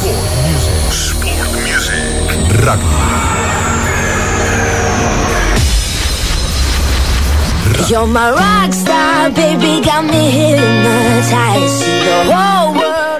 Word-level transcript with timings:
Sport 0.00 1.52
Music. 1.60 2.64
Rugby. 2.64 2.84
You're 7.86 8.06
my 8.06 8.30
rockstar, 8.30 9.34
baby, 9.34 9.82
got 9.84 10.04
me. 10.04 10.56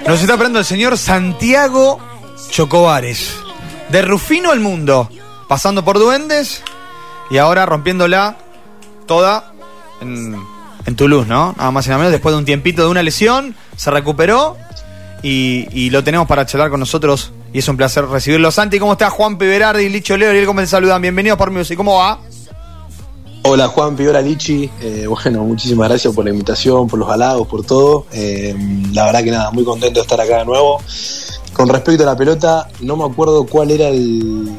Nos 0.06 0.20
está 0.22 0.32
hablando 0.32 0.58
el 0.58 0.64
señor 0.64 0.96
Santiago 0.96 1.98
Chocobares. 2.48 3.30
De 3.90 4.00
Rufino 4.00 4.50
al 4.50 4.60
mundo. 4.60 5.10
Pasando 5.48 5.84
por 5.84 5.98
Duendes 5.98 6.62
y 7.30 7.36
ahora 7.36 7.66
rompiéndola 7.66 8.38
toda 9.06 9.52
en, 10.00 10.34
en 10.86 10.96
Toulouse, 10.96 11.28
¿no? 11.28 11.52
Nada 11.58 11.70
más 11.72 11.84
y 11.84 11.90
nada 11.90 11.98
menos. 11.98 12.12
Después 12.12 12.32
de 12.32 12.38
un 12.38 12.46
tiempito 12.46 12.82
de 12.82 12.88
una 12.88 13.02
lesión, 13.02 13.54
se 13.76 13.90
recuperó 13.90 14.56
y, 15.22 15.90
lo 15.90 16.02
tenemos 16.04 16.26
para 16.26 16.46
charlar 16.46 16.70
con 16.70 16.80
nosotros. 16.80 17.32
Y 17.52 17.58
es 17.58 17.68
un 17.68 17.76
placer 17.76 18.06
recibirlo. 18.06 18.50
Santi, 18.50 18.78
¿cómo 18.78 18.92
estás? 18.92 19.12
Juan 19.12 19.38
Piberardi, 19.38 19.88
Licho 19.88 20.16
Leo, 20.16 20.40
y 20.40 20.46
cómo 20.46 20.60
te 20.60 20.66
saludan. 20.66 21.02
Bienvenidos 21.02 21.38
por 21.38 21.50
Music. 21.50 21.76
¿Cómo 21.76 21.96
va? 21.96 22.20
Hola 23.42 23.68
Juan, 23.68 23.96
hola 23.98 24.20
Lichi. 24.20 24.70
Eh, 24.82 25.06
bueno, 25.06 25.44
muchísimas 25.44 25.88
gracias 25.88 26.14
por 26.14 26.24
la 26.24 26.30
invitación, 26.30 26.86
por 26.86 26.98
los 26.98 27.08
halagos, 27.08 27.48
por 27.48 27.64
todo. 27.64 28.06
Eh, 28.12 28.54
la 28.92 29.06
verdad 29.06 29.24
que 29.24 29.30
nada, 29.30 29.50
muy 29.50 29.64
contento 29.64 30.00
de 30.00 30.02
estar 30.02 30.20
acá 30.20 30.38
de 30.38 30.44
nuevo. 30.44 30.80
Con 31.54 31.68
respecto 31.68 32.02
a 32.02 32.06
la 32.06 32.16
pelota, 32.16 32.68
no 32.80 32.96
me 32.96 33.04
acuerdo 33.04 33.44
cuál 33.46 33.70
era 33.70 33.88
el. 33.88 34.50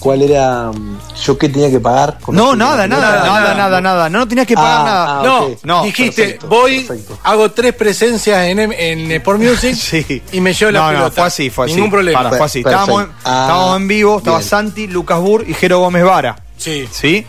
¿Cuál 0.00 0.22
era. 0.22 0.72
mm, 0.72 0.98
Yo 1.24 1.38
qué 1.38 1.48
tenía 1.48 1.70
que 1.70 1.78
pagar? 1.78 2.18
con 2.20 2.34
No, 2.34 2.56
nada, 2.56 2.86
nada, 2.88 3.22
nada, 3.24 3.54
nada, 3.54 3.80
nada. 3.80 4.08
No, 4.08 4.18
no 4.20 4.26
tenías 4.28 4.46
que 4.46 4.54
pagar 4.54 4.80
Ah, 4.80 4.84
nada. 4.84 5.20
ah, 5.20 5.48
No, 5.62 5.82
dijiste, 5.84 6.22
perfecto, 6.22 6.48
voy, 6.48 6.80
perfecto. 6.84 7.18
hago 7.22 7.50
tres 7.52 7.74
presencias 7.74 8.44
en, 8.46 8.58
en 8.72 9.12
Sport 9.12 9.38
Music 9.40 9.74
Sí. 9.78 10.22
y 10.32 10.40
me 10.40 10.52
llevo 10.54 10.72
la 10.72 10.80
no, 10.80 10.86
pelota. 10.88 11.04
No, 11.08 11.12
fue 11.12 11.24
así, 11.24 11.50
fue 11.50 11.66
así. 11.66 11.74
Ningún 11.74 11.90
problema. 11.90 12.22
Para, 12.24 12.36
fue 12.36 12.46
así. 12.46 12.62
Perfecto. 12.62 12.80
Estábamos, 12.82 13.04
en, 13.04 13.16
Ah, 13.24 13.40
estábamos 13.46 13.76
en 13.76 13.88
vivo, 13.88 14.18
estaba 14.18 14.38
bien. 14.38 14.48
Santi, 14.48 14.86
Lucas 14.88 15.20
Burr 15.20 15.44
y 15.46 15.54
Jero 15.54 15.78
Gómez 15.80 16.04
Vara. 16.04 16.36
Sí. 16.56 16.88
¿Sí? 16.90 17.26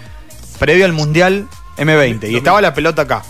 Previo 0.57 0.85
al 0.85 0.93
Mundial 0.93 1.47
M20. 1.77 2.31
Y 2.31 2.37
estaba 2.37 2.61
la 2.61 2.73
pelota 2.73 3.01
acá. 3.03 3.21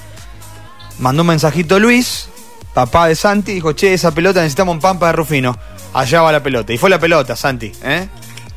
Mandó 0.99 1.23
un 1.23 1.27
mensajito 1.29 1.79
Luis, 1.79 2.29
papá 2.75 3.07
de 3.07 3.15
Santi, 3.15 3.53
dijo, 3.53 3.71
che, 3.73 3.93
esa 3.93 4.11
pelota 4.11 4.41
necesitamos 4.41 4.75
un 4.75 4.81
pampa 4.81 5.07
de 5.07 5.13
Rufino. 5.13 5.57
Allá 5.93 6.21
va 6.21 6.31
la 6.31 6.43
pelota. 6.43 6.71
Y 6.73 6.77
fue 6.77 6.89
la 6.89 6.99
pelota, 6.99 7.35
Santi, 7.35 7.71
¿eh? 7.83 8.07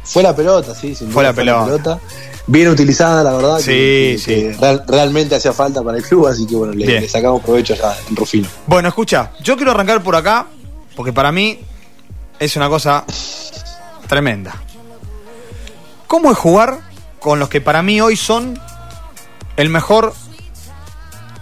Fue 0.05 0.23
la 0.23 0.35
pelota, 0.37 0.75
sí, 0.75 0.95
sin 0.95 1.11
Fue 1.11 1.23
duda, 1.23 1.33
la 1.33 1.33
pelota. 1.35 2.01
Bien 2.47 2.69
utilizada, 2.69 3.23
la 3.25 3.33
verdad. 3.33 3.59
Sí, 3.59 3.65
que, 3.65 4.17
sí. 4.19 4.25
que 4.35 4.53
real- 4.61 4.85
realmente 4.87 5.35
hacía 5.35 5.53
falta 5.55 5.83
para 5.83 5.97
el 5.97 6.05
club, 6.05 6.27
así 6.27 6.47
que 6.47 6.55
bueno, 6.55 6.75
le 6.75 7.09
sacamos 7.09 7.43
provecho 7.43 7.75
ya 7.75 7.97
en 8.09 8.15
Rufino. 8.17 8.47
Bueno, 8.67 8.89
escucha, 8.89 9.31
yo 9.43 9.57
quiero 9.57 9.71
arrancar 9.71 10.03
por 10.03 10.15
acá, 10.15 10.47
porque 10.95 11.13
para 11.13 11.33
mí 11.33 11.59
es 12.39 12.55
una 12.57 12.69
cosa 12.69 13.05
tremenda. 14.07 14.55
¿Cómo 16.07 16.31
es 16.31 16.37
jugar 16.39 16.81
con 17.19 17.39
los 17.39 17.49
que 17.49 17.61
para 17.63 17.83
mí 17.83 18.01
hoy 18.03 18.17
son 18.17 18.59
el 19.57 19.71
mejor 19.71 20.13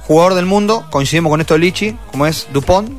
jugador 0.07 0.35
del 0.35 0.47
mundo? 0.47 0.87
Coincidimos 0.91 1.31
con 1.31 1.41
esto 1.41 1.55
de 1.55 1.61
Lichi, 1.61 1.97
como 2.13 2.27
es 2.27 2.47
Dupont, 2.53 2.91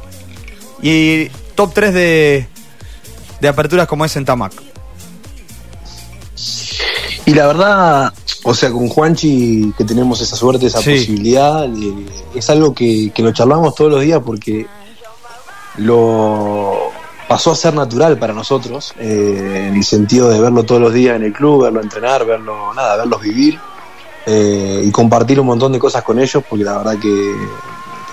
y 0.81 1.29
top 1.55 1.73
3 1.73 1.93
de, 1.93 2.47
de 3.39 3.47
aperturas 3.47 3.87
como 3.87 4.03
es 4.03 4.15
en 4.17 4.25
Tamac. 4.25 4.51
Y 7.25 7.33
la 7.33 7.47
verdad, 7.47 8.13
o 8.43 8.53
sea, 8.53 8.71
con 8.71 8.89
Juanchi 8.89 9.73
que 9.77 9.85
tenemos 9.85 10.19
esa 10.21 10.35
suerte, 10.35 10.65
esa 10.65 10.81
Sí. 10.81 10.91
posibilidad, 10.91 11.65
eh, 11.65 12.05
es 12.35 12.49
algo 12.49 12.73
que, 12.73 13.11
que 13.15 13.23
lo 13.23 13.31
charlamos 13.31 13.75
todos 13.75 13.91
los 13.91 14.01
días 14.01 14.21
porque 14.25 14.67
lo 15.77 16.91
pasó 17.27 17.51
a 17.51 17.55
ser 17.55 17.73
natural 17.73 18.17
para 18.19 18.33
nosotros, 18.33 18.93
eh, 18.99 19.67
en 19.69 19.75
el 19.75 19.83
sentido 19.83 20.29
de 20.29 20.39
verlo 20.39 20.63
todos 20.63 20.81
los 20.81 20.93
días 20.93 21.15
en 21.15 21.23
el 21.23 21.33
club, 21.33 21.63
verlo 21.63 21.81
entrenar, 21.81 22.25
verlo, 22.25 22.73
nada, 22.73 22.97
verlos 22.97 23.21
vivir 23.21 23.57
eh, 24.25 24.83
y 24.85 24.91
compartir 24.91 25.39
un 25.39 25.47
montón 25.47 25.71
de 25.71 25.79
cosas 25.79 26.03
con 26.03 26.19
ellos, 26.19 26.43
porque 26.47 26.63
la 26.65 26.77
verdad 26.77 26.97
que 26.99 27.33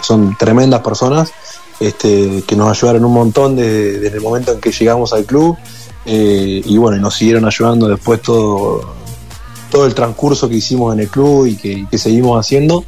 son 0.01 0.37
tremendas 0.39 0.81
personas 0.81 1.33
este, 1.81 2.43
que 2.47 2.57
nos 2.57 2.71
ayudaron 2.71 3.05
un 3.05 3.13
montón 3.13 3.57
desde, 3.57 3.99
desde 3.99 4.17
el 4.17 4.23
momento 4.23 4.53
en 4.53 4.61
que 4.61 4.71
llegamos 4.71 5.13
al 5.13 5.25
club 5.25 5.57
eh, 6.07 6.63
y 6.65 6.77
bueno, 6.79 6.97
y 6.97 7.01
nos 7.01 7.15
siguieron 7.15 7.45
ayudando 7.45 7.89
después 7.89 8.23
todo, 8.23 8.95
todo 9.71 9.87
el 9.87 9.95
transcurso 9.95 10.49
que 10.49 10.57
hicimos 10.57 10.93
en 10.95 11.01
el 11.01 11.09
club 11.09 11.47
y 11.47 11.57
que, 11.57 11.87
que 11.91 11.99
seguimos 11.99 12.39
haciendo. 12.39 12.85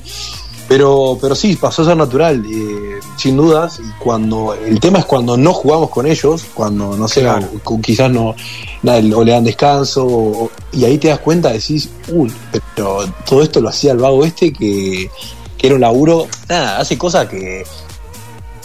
Pero, 0.69 1.19
pero 1.21 1.35
sí, 1.35 1.57
pasó 1.57 1.83
a 1.83 1.87
ser 1.87 1.97
natural, 1.97 2.43
eh, 2.51 2.99
sin 3.19 3.37
dudas. 3.37 3.79
Y 3.79 4.03
cuando 4.03 4.55
el 4.55 4.81
tema 4.81 5.01
es 5.01 5.05
cuando 5.05 5.37
no 5.37 5.53
jugamos 5.53 5.91
con 5.91 6.07
ellos, 6.07 6.45
cuando 6.55 6.97
no 6.97 7.09
sé, 7.09 7.21
Claro. 7.21 7.47
o- 7.65 7.75
o 7.75 7.81
quizás 7.81 8.11
no, 8.11 8.35
nada, 8.83 8.99
o 9.15 9.23
le 9.25 9.33
dan 9.33 9.45
descanso, 9.45 10.07
o- 10.07 10.51
y 10.73 10.85
ahí 10.85 10.97
te 10.99 11.09
das 11.09 11.19
cuenta, 11.19 11.51
decís, 11.51 11.91
uy, 12.09 12.33
pero 12.75 13.05
todo 13.29 13.43
esto 13.43 13.61
lo 13.61 13.69
hacía 13.69 13.93
el 13.93 13.99
vago 13.99 14.25
este 14.25 14.51
que, 14.53 15.11
que 15.59 15.67
era 15.67 15.75
un 15.75 15.83
laburo, 15.83 16.27
nada, 16.49 16.79
hace 16.79 16.97
cosas 16.97 17.29
que, 17.29 17.65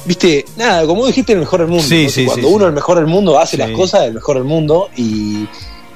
viste, 0.06 0.46
nada, 0.56 0.86
como 0.86 1.06
dijiste, 1.08 1.34
el 1.34 1.40
mejor 1.40 1.60
del 1.62 1.70
mundo. 1.70 1.84
Sí, 1.84 2.10
sí, 2.10 2.26
cuando 2.26 2.48
sí, 2.48 2.54
uno 2.54 2.66
el 2.68 2.74
mejor 2.74 2.98
del 2.98 3.08
mundo 3.08 3.38
hace 3.38 3.58
las 3.58 3.72
cosas 3.72 4.02
del 4.04 4.14
mejor 4.14 4.38
del 4.38 4.46
mundo 4.46 4.88
y, 4.96 5.46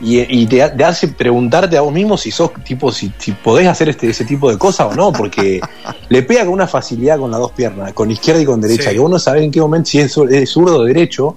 y, 0.01 0.41
y 0.41 0.45
te, 0.47 0.67
te 0.69 0.83
hace 0.83 1.07
preguntarte 1.09 1.77
a 1.77 1.81
vos 1.81 1.93
mismo 1.93 2.17
si 2.17 2.31
sos 2.31 2.51
tipo, 2.63 2.91
si, 2.91 3.11
si 3.17 3.31
podés 3.33 3.67
hacer 3.67 3.89
este, 3.89 4.09
ese 4.09 4.25
tipo 4.25 4.49
de 4.51 4.57
cosas 4.57 4.87
o 4.91 4.95
no, 4.95 5.11
porque 5.13 5.61
le 6.09 6.23
pega 6.23 6.41
con 6.45 6.53
una 6.53 6.67
facilidad 6.67 7.17
con 7.19 7.29
las 7.31 7.39
dos 7.39 7.51
piernas, 7.51 7.93
con 7.93 8.09
izquierda 8.11 8.41
y 8.41 8.45
con 8.45 8.59
derecha, 8.61 8.89
Sí. 8.89 8.95
que 8.95 8.99
uno 8.99 9.19
sabe 9.19 9.43
en 9.43 9.51
qué 9.51 9.61
momento 9.61 9.89
si 9.89 9.99
es, 9.99 10.15
zur- 10.17 10.31
es 10.33 10.49
zurdo 10.49 10.77
o 10.79 10.83
derecho. 10.83 11.35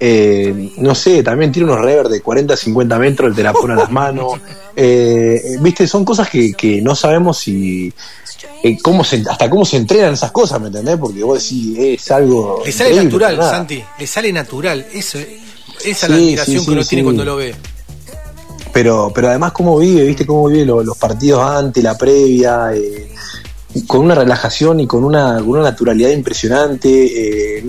eh, 0.00 0.70
no 0.78 0.94
sé, 0.94 1.22
también 1.24 1.50
tiene 1.50 1.70
unos 1.72 1.84
rever 1.84 2.06
de 2.08 2.20
40 2.20 2.56
50 2.56 2.98
metros, 3.00 3.34
te 3.34 3.42
la 3.42 3.52
pone 3.52 3.74
a 3.74 3.76
las 3.76 3.90
manos. 3.90 4.34
eh, 4.76 5.56
Viste, 5.60 5.86
son 5.88 6.04
cosas 6.04 6.28
que, 6.30 6.52
que 6.54 6.80
no 6.80 6.94
sabemos 6.94 7.38
si. 7.38 7.92
eh, 8.62 8.78
cómo 8.80 9.02
se, 9.02 9.22
hasta 9.28 9.50
cómo 9.50 9.64
se 9.64 9.76
entrenan 9.76 10.14
esas 10.14 10.30
cosas, 10.30 10.60
¿me 10.60 10.68
entendés? 10.68 10.96
Porque 10.98 11.22
vos 11.24 11.42
decís, 11.42 11.76
es 11.78 12.10
algo. 12.12 12.62
Le 12.64 12.70
sale 12.72 13.02
natural. 13.04 13.36
Santi. 13.42 13.82
Le 13.98 14.06
sale 14.06 14.32
natural. 14.32 14.86
Eso, 14.94 15.18
esa 15.18 15.28
Sí, 15.78 15.90
es 15.90 16.08
la 16.08 16.16
admiración 16.16 16.60
sí, 16.60 16.64
que 16.66 16.72
uno 16.72 16.84
tiene 16.84 17.02
cuando 17.04 17.24
lo 17.24 17.36
ve. 17.36 17.54
Pero 18.72 19.10
pero 19.14 19.28
además 19.28 19.52
cómo 19.52 19.78
vive, 19.78 20.04
viste 20.04 20.26
cómo 20.26 20.48
vive 20.48 20.64
lo- 20.64 20.82
los 20.82 20.96
partidos 20.96 21.40
antes, 21.42 21.82
la 21.82 21.96
previa, 21.96 22.70
eh, 22.74 23.08
con 23.86 24.00
una 24.00 24.14
relajación 24.14 24.80
y 24.80 24.86
con 24.86 25.04
una, 25.04 25.36
con 25.38 25.50
una 25.50 25.62
naturalidad 25.62 26.10
impresionante. 26.10 27.58
eh, 27.58 27.64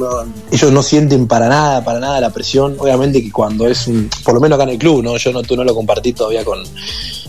ellos 0.51 0.71
no 0.71 0.81
sienten 0.81 1.27
para 1.27 1.47
nada, 1.49 1.83
para 1.83 1.99
nada 1.99 2.19
la 2.21 2.29
presión. 2.31 2.75
Obviamente 2.79 3.21
que 3.21 3.31
cuando 3.31 3.67
es 3.67 3.85
un, 3.87 4.09
por 4.23 4.33
lo 4.35 4.39
menos 4.39 4.55
acá 4.55 4.63
en 4.63 4.69
el 4.75 4.77
club, 4.79 5.03
no, 5.03 5.17
yo 5.17 5.31
no, 5.33 5.41
tú 5.43 5.55
no 5.55 5.63
lo 5.63 5.75
compartí 5.75 6.13
todavía 6.13 6.43
con 6.45 6.59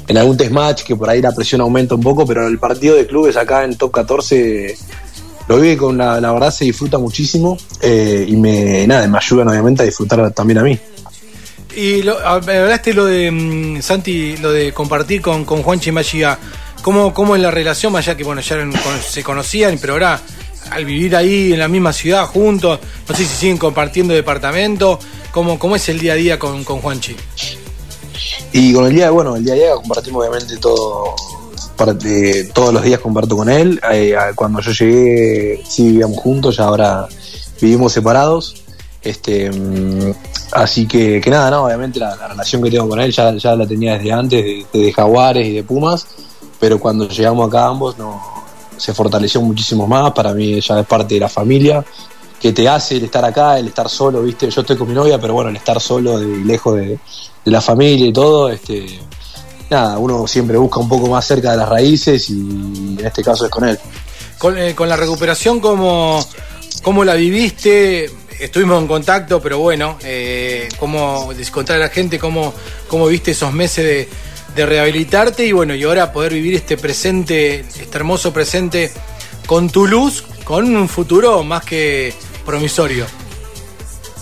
en 0.07 0.17
algún 0.19 0.37
test 0.37 0.51
match 0.53 0.83
que 0.83 0.97
por 0.97 1.09
ahí 1.11 1.21
la 1.23 1.33
presión 1.33 1.61
aumenta 1.61 1.95
un 1.95 2.01
poco, 2.01 2.25
pero 2.27 2.47
el 2.47 2.59
partido 2.59 2.97
de 2.97 3.07
clubes 3.07 3.37
acá 3.37 3.65
en 3.65 3.77
top 3.77 3.91
14 3.93 4.77
lo 5.49 5.57
vive 5.61 5.77
con 5.77 5.99
la, 5.99 6.21
la 6.21 6.33
verdad 6.33 6.51
se 6.51 6.65
disfruta 6.65 6.99
muchísimo 6.99 7.57
eh, 7.81 8.25
y 8.27 8.37
me 8.37 8.87
nada 8.87 9.07
me 9.09 9.19
ayudan 9.19 9.49
obviamente 9.49 9.83
a 9.83 9.87
disfrutar 9.87 10.31
también 10.33 10.59
a 10.59 10.63
mí. 10.63 10.79
Y 11.77 12.03
lo, 12.03 12.19
a- 12.19 12.41
me 12.41 12.59
hablaste 12.59 12.93
lo 12.95 13.05
de 13.05 13.31
mm, 13.31 13.83
Santi, 13.83 14.37
lo 14.39 14.53
de 14.53 14.73
compartir 14.73 15.21
con, 15.23 15.45
con 15.45 15.63
Juanchi 15.63 15.93
Machiga. 15.93 16.39
¿Cómo, 16.83 17.13
¿Cómo 17.13 17.37
es 17.37 17.43
la 17.43 17.51
relación? 17.51 17.93
Más 17.93 18.07
allá 18.07 18.17
que 18.17 18.25
bueno, 18.25 18.41
ya 18.41 18.57
se 19.07 19.23
conocían, 19.23 19.79
pero 19.79 19.95
ahora 19.95 20.21
al 20.71 20.85
vivir 20.85 21.15
ahí 21.17 21.53
en 21.53 21.59
la 21.59 21.69
misma 21.69 21.93
ciudad 21.93 22.27
juntos, 22.27 22.79
no 23.09 23.15
sé 23.17 23.25
si 23.25 23.35
siguen 23.35 23.59
compartiendo 23.59 24.15
departamento. 24.15 24.99
¿Cómo, 25.33 25.59
cómo 25.59 25.77
es 25.77 25.89
el 25.89 25.99
día 26.01 26.13
a 26.15 26.17
día 26.17 26.39
con, 26.39 26.65
con 26.65 26.81
Juanchi? 26.81 27.15
Y 28.53 28.73
con 28.73 28.87
el 28.87 28.95
día, 28.95 29.11
bueno, 29.11 29.37
el 29.37 29.45
día 29.45 29.55
a 29.55 29.57
día 29.57 29.73
compartimos 29.75 30.21
obviamente 30.27 30.57
todo, 30.57 31.15
parte- 31.77 32.45
todos 32.53 32.73
los 32.75 32.83
días 32.83 32.99
comparto 33.01 33.37
con 33.37 33.49
él. 33.49 33.81
Eh, 33.93 34.15
cuando 34.35 34.61
yo 34.61 34.73
llegué 34.73 35.63
sí 35.69 35.85
vivíamos 35.85 36.19
juntos, 36.19 36.57
ya 36.57 36.65
ahora 36.65 37.07
vivimos 37.61 37.93
separados. 37.93 38.60
Este, 39.03 39.51
mm, 39.51 40.13
así 40.53 40.87
que, 40.87 41.21
que 41.21 41.31
nada, 41.31 41.51
no, 41.51 41.65
obviamente 41.65 41.99
la, 41.99 42.15
la 42.17 42.29
relación 42.29 42.63
que 42.63 42.71
tengo 42.71 42.89
con 42.89 43.01
él 43.01 43.11
ya, 43.11 43.35
ya 43.35 43.57
la 43.57 43.67
tenía 43.67 43.97
desde 43.97 44.13
antes, 44.13 44.67
de, 44.73 44.93
Jaguares 44.93 45.47
y 45.47 45.55
de 45.55 45.63
Pumas, 45.63 46.07
pero 46.59 46.79
cuando 46.79 47.09
llegamos 47.09 47.49
acá 47.49 47.67
ambos 47.67 47.97
no, 47.97 48.21
se 48.77 48.93
fortaleció 48.93 49.41
muchísimo 49.41 49.87
más, 49.87 50.13
para 50.13 50.35
mí 50.35 50.61
ya 50.61 50.81
es 50.81 50.87
parte 50.87 51.15
de 51.15 51.21
la 51.21 51.29
familia, 51.29 51.85
que 52.41 52.53
te 52.53 52.69
hace 52.69 52.97
el 52.97 53.05
estar 53.05 53.25
acá, 53.25 53.59
el 53.59 53.69
estar 53.69 53.89
solo, 53.89 54.23
viste, 54.23 54.51
yo 54.51 54.61
estoy 54.61 54.77
con 54.77 54.89
mi 54.89 54.95
novia, 54.95 55.19
pero 55.19 55.35
bueno, 55.35 55.51
el 55.51 55.57
estar 55.57 55.81
solo 55.81 56.19
de, 56.19 56.27
lejos 56.45 56.77
de, 56.77 56.99
de 57.45 57.51
la 57.51 57.61
familia 57.61 58.07
y 58.07 58.13
todo, 58.13 58.51
este, 58.51 59.01
nada, 59.71 59.99
uno 59.99 60.27
siempre 60.27 60.59
busca 60.59 60.81
un 60.81 60.89
poco 60.89 61.09
más 61.09 61.25
cerca 61.27 61.53
de 61.53 61.57
las 61.57 61.69
raíces 61.69 62.29
y 62.29 62.97
en 62.99 63.07
este 63.07 63.23
caso 63.23 63.45
es 63.45 63.51
con 63.51 63.69
él. 63.69 63.79
Con, 64.37 64.59
eh, 64.59 64.75
la 64.79 64.97
recuperación, 64.97 65.61
¿cómo, 65.61 66.27
¿cómo 66.83 67.05
la 67.05 67.15
viviste? 67.15 68.11
Estuvimos 68.41 68.81
en 68.81 68.89
contacto, 68.89 69.41
pero 69.41 69.59
bueno, 69.59 69.99
eh, 70.03 70.69
¿cómo 70.79 71.31
contar 71.53 71.77
a 71.77 71.79
la 71.79 71.89
gente 71.91 72.19
cómo, 72.19 72.55
cómo 72.89 73.07
viste 73.07 73.33
esos 73.33 73.53
meses 73.53 73.85
de, 73.85 74.09
de 74.57 74.67
rehabilitarte? 74.67 75.47
Y 75.47 75.53
bueno, 75.53 75.75
y 75.75 75.83
ahora 75.85 76.11
poder 76.11 76.33
vivir 76.33 76.55
este 76.55 76.79
presente, 76.79 77.61
este 77.61 77.97
hermoso 77.99 78.33
presente 78.33 78.91
con 79.47 79.69
tu 79.69 79.87
luz, 79.87 80.25
con 80.45 80.75
un 80.75 80.89
futuro 80.89 81.45
más 81.45 81.65
que 81.65 82.15
promisorio. 82.47 83.05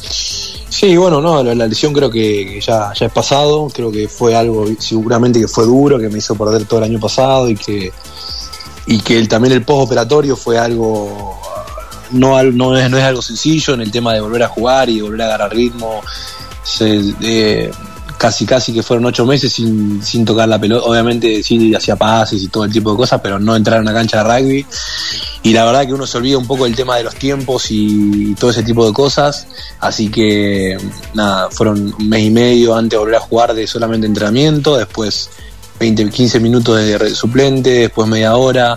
Sí, 0.01 0.97
bueno, 0.97 1.21
no, 1.21 1.43
la, 1.43 1.67
lesión 1.67 1.93
creo 1.93 2.11
que, 2.11 2.47
que 2.47 2.61
ya, 2.61 2.93
ya 2.93 3.07
es 3.07 3.13
pasado, 3.13 3.69
creo 3.73 3.91
que 3.91 4.09
fue 4.09 4.35
algo 4.35 4.67
seguramente 4.79 5.41
que 5.41 5.49
fue 5.49 5.65
duro, 5.65 5.99
que 5.99 6.09
me 6.09 6.19
hizo 6.19 6.35
perder 6.37 6.67
todo 6.67 6.81
el 6.81 6.85
año 6.85 7.01
pasado 7.01 7.49
y 7.49 7.57
que 7.57 7.93
y 8.89 9.01
que 9.01 9.19
el, 9.19 9.29
también 9.29 9.53
el 9.53 9.65
postoperatorio 9.65 10.35
fue 10.35 10.59
algo 10.59 11.39
no, 12.11 12.43
no, 12.43 12.77
es, 12.77 12.91
no 12.91 12.99
es 12.99 13.05
algo 13.05 13.23
sencillo 13.23 13.75
en 13.75 13.83
el 13.83 13.91
tema 13.91 14.13
de 14.15 14.21
volver 14.21 14.43
a 14.43 14.49
jugar 14.49 14.89
y 14.89 15.01
volver 15.01 15.23
a 15.23 15.25
agarrar 15.27 15.55
ritmo. 15.55 16.01
Se- 16.63 17.15
eh, 17.23 17.71
casi 18.19 18.45
casi 18.45 18.73
que 18.75 18.83
fueron 18.83 19.07
ocho 19.07 19.25
meses 19.25 19.53
sin, 19.53 20.03
sin 20.03 20.25
tocar 20.25 20.49
la 20.49 20.59
pelota. 20.61 20.85
Obviamente 20.87 21.43
sí 21.43 21.73
hacía 21.75 21.95
pases 21.97 22.43
y 22.43 22.49
todo 22.49 22.65
el 22.65 22.73
tipo 22.73 22.91
de 22.91 22.97
cosas, 22.97 23.21
pero 23.23 23.39
no 23.39 23.55
entrar 23.55 23.79
a 23.79 23.81
una 23.83 23.93
cancha 23.95 24.23
de 24.25 24.39
rugby. 24.41 24.67
Y 25.45 25.53
la 25.53 25.65
verdad 25.65 25.87
que 25.87 25.95
uno 25.95 26.07
se 26.07 26.19
olvida 26.19 26.37
un 26.37 26.47
poco 26.47 26.65
del 26.65 26.75
tema 26.75 26.97
de 26.97 27.05
los 27.05 27.15
tiempos 27.15 27.67
y 27.71 28.35
todo 28.35 28.51
ese 28.51 28.65
tipo 28.65 28.85
de 28.87 28.93
cosas. 28.93 29.47
Así 29.81 30.09
que 30.09 30.77
nada, 31.15 31.49
fueron 31.51 31.95
un 31.97 32.09
mes 32.09 32.25
y 32.25 32.31
medio 32.31 32.75
antes 32.75 32.91
de 32.91 32.97
volver 32.99 33.15
a 33.17 33.21
jugar 33.21 33.55
de 33.55 33.67
solamente 33.69 34.07
entrenamiento, 34.07 34.77
después 34.77 35.31
20, 35.79 36.11
15 36.11 36.41
minutos 36.41 36.77
de 36.77 37.15
suplente, 37.15 37.71
después 37.71 38.09
media 38.09 38.35
hora. 38.37 38.77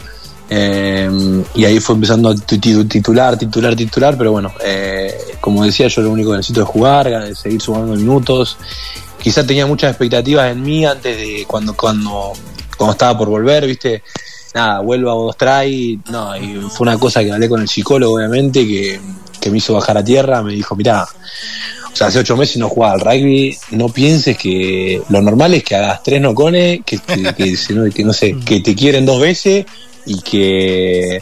Eh, 0.54 1.10
y 1.56 1.64
ahí 1.64 1.80
fue 1.80 1.96
empezando 1.96 2.30
a 2.30 2.36
tu- 2.36 2.60
tu- 2.60 2.86
titular, 2.86 3.38
titular, 3.38 3.74
titular, 3.74 4.18
pero 4.18 4.34
bueno, 4.34 4.52
eh, 4.62 5.14
como 5.40 5.64
decía, 5.64 5.88
yo 5.88 6.02
lo 6.02 6.12
único 6.12 6.32
que 6.32 6.38
necesito 6.38 6.62
es 6.64 6.68
jugar, 6.68 7.34
seguir 7.36 7.62
sumando 7.62 7.96
minutos. 7.96 8.58
Quizás 9.22 9.48
tenía 9.48 9.66
muchas 9.66 9.92
expectativas 9.92 10.52
en 10.52 10.62
mí 10.62 10.86
antes 10.86 11.16
de 11.16 11.46
cuando, 11.48 11.74
cuando, 11.74 12.34
cuando 12.78 12.92
estaba 12.92 13.18
por 13.18 13.30
volver, 13.30 13.66
viste, 13.66 14.04
nada, 14.54 14.82
vuelvo 14.82 15.10
a 15.10 15.14
dos 15.14 15.38
try, 15.38 15.98
no, 16.12 16.36
y 16.36 16.56
fue 16.70 16.86
una 16.88 16.98
cosa 16.98 17.24
que 17.24 17.32
hablé 17.32 17.48
con 17.48 17.62
el 17.62 17.70
psicólogo, 17.70 18.16
obviamente, 18.16 18.68
que, 18.68 19.00
que 19.40 19.50
me 19.52 19.60
hizo 19.60 19.74
bajar 19.74 19.98
a 20.00 20.04
tierra, 20.04 20.44
me 20.44 20.52
dijo, 20.54 20.76
mirá, 20.76 21.04
o 21.04 21.96
sea, 21.96 22.08
hace 22.08 22.20
ocho 22.20 22.36
meses 22.36 22.58
no 22.58 22.68
jugaba 22.68 22.94
al 22.96 23.00
rugby, 23.00 23.58
no 23.72 23.88
pienses 23.88 24.38
que 24.38 25.02
lo 25.08 25.22
normal 25.22 25.54
es 25.54 25.64
que 25.64 25.76
hagas 25.78 26.04
tres 26.04 26.20
nocones, 26.20 26.82
que, 26.86 26.98
que, 26.98 27.34
que, 27.34 27.56
que 27.96 28.04
no 28.04 28.12
sé, 28.12 28.36
que 28.46 28.60
te 28.60 28.76
quieren 28.76 29.06
dos 29.06 29.22
veces 29.22 29.66
y 30.06 30.22
que, 30.22 31.22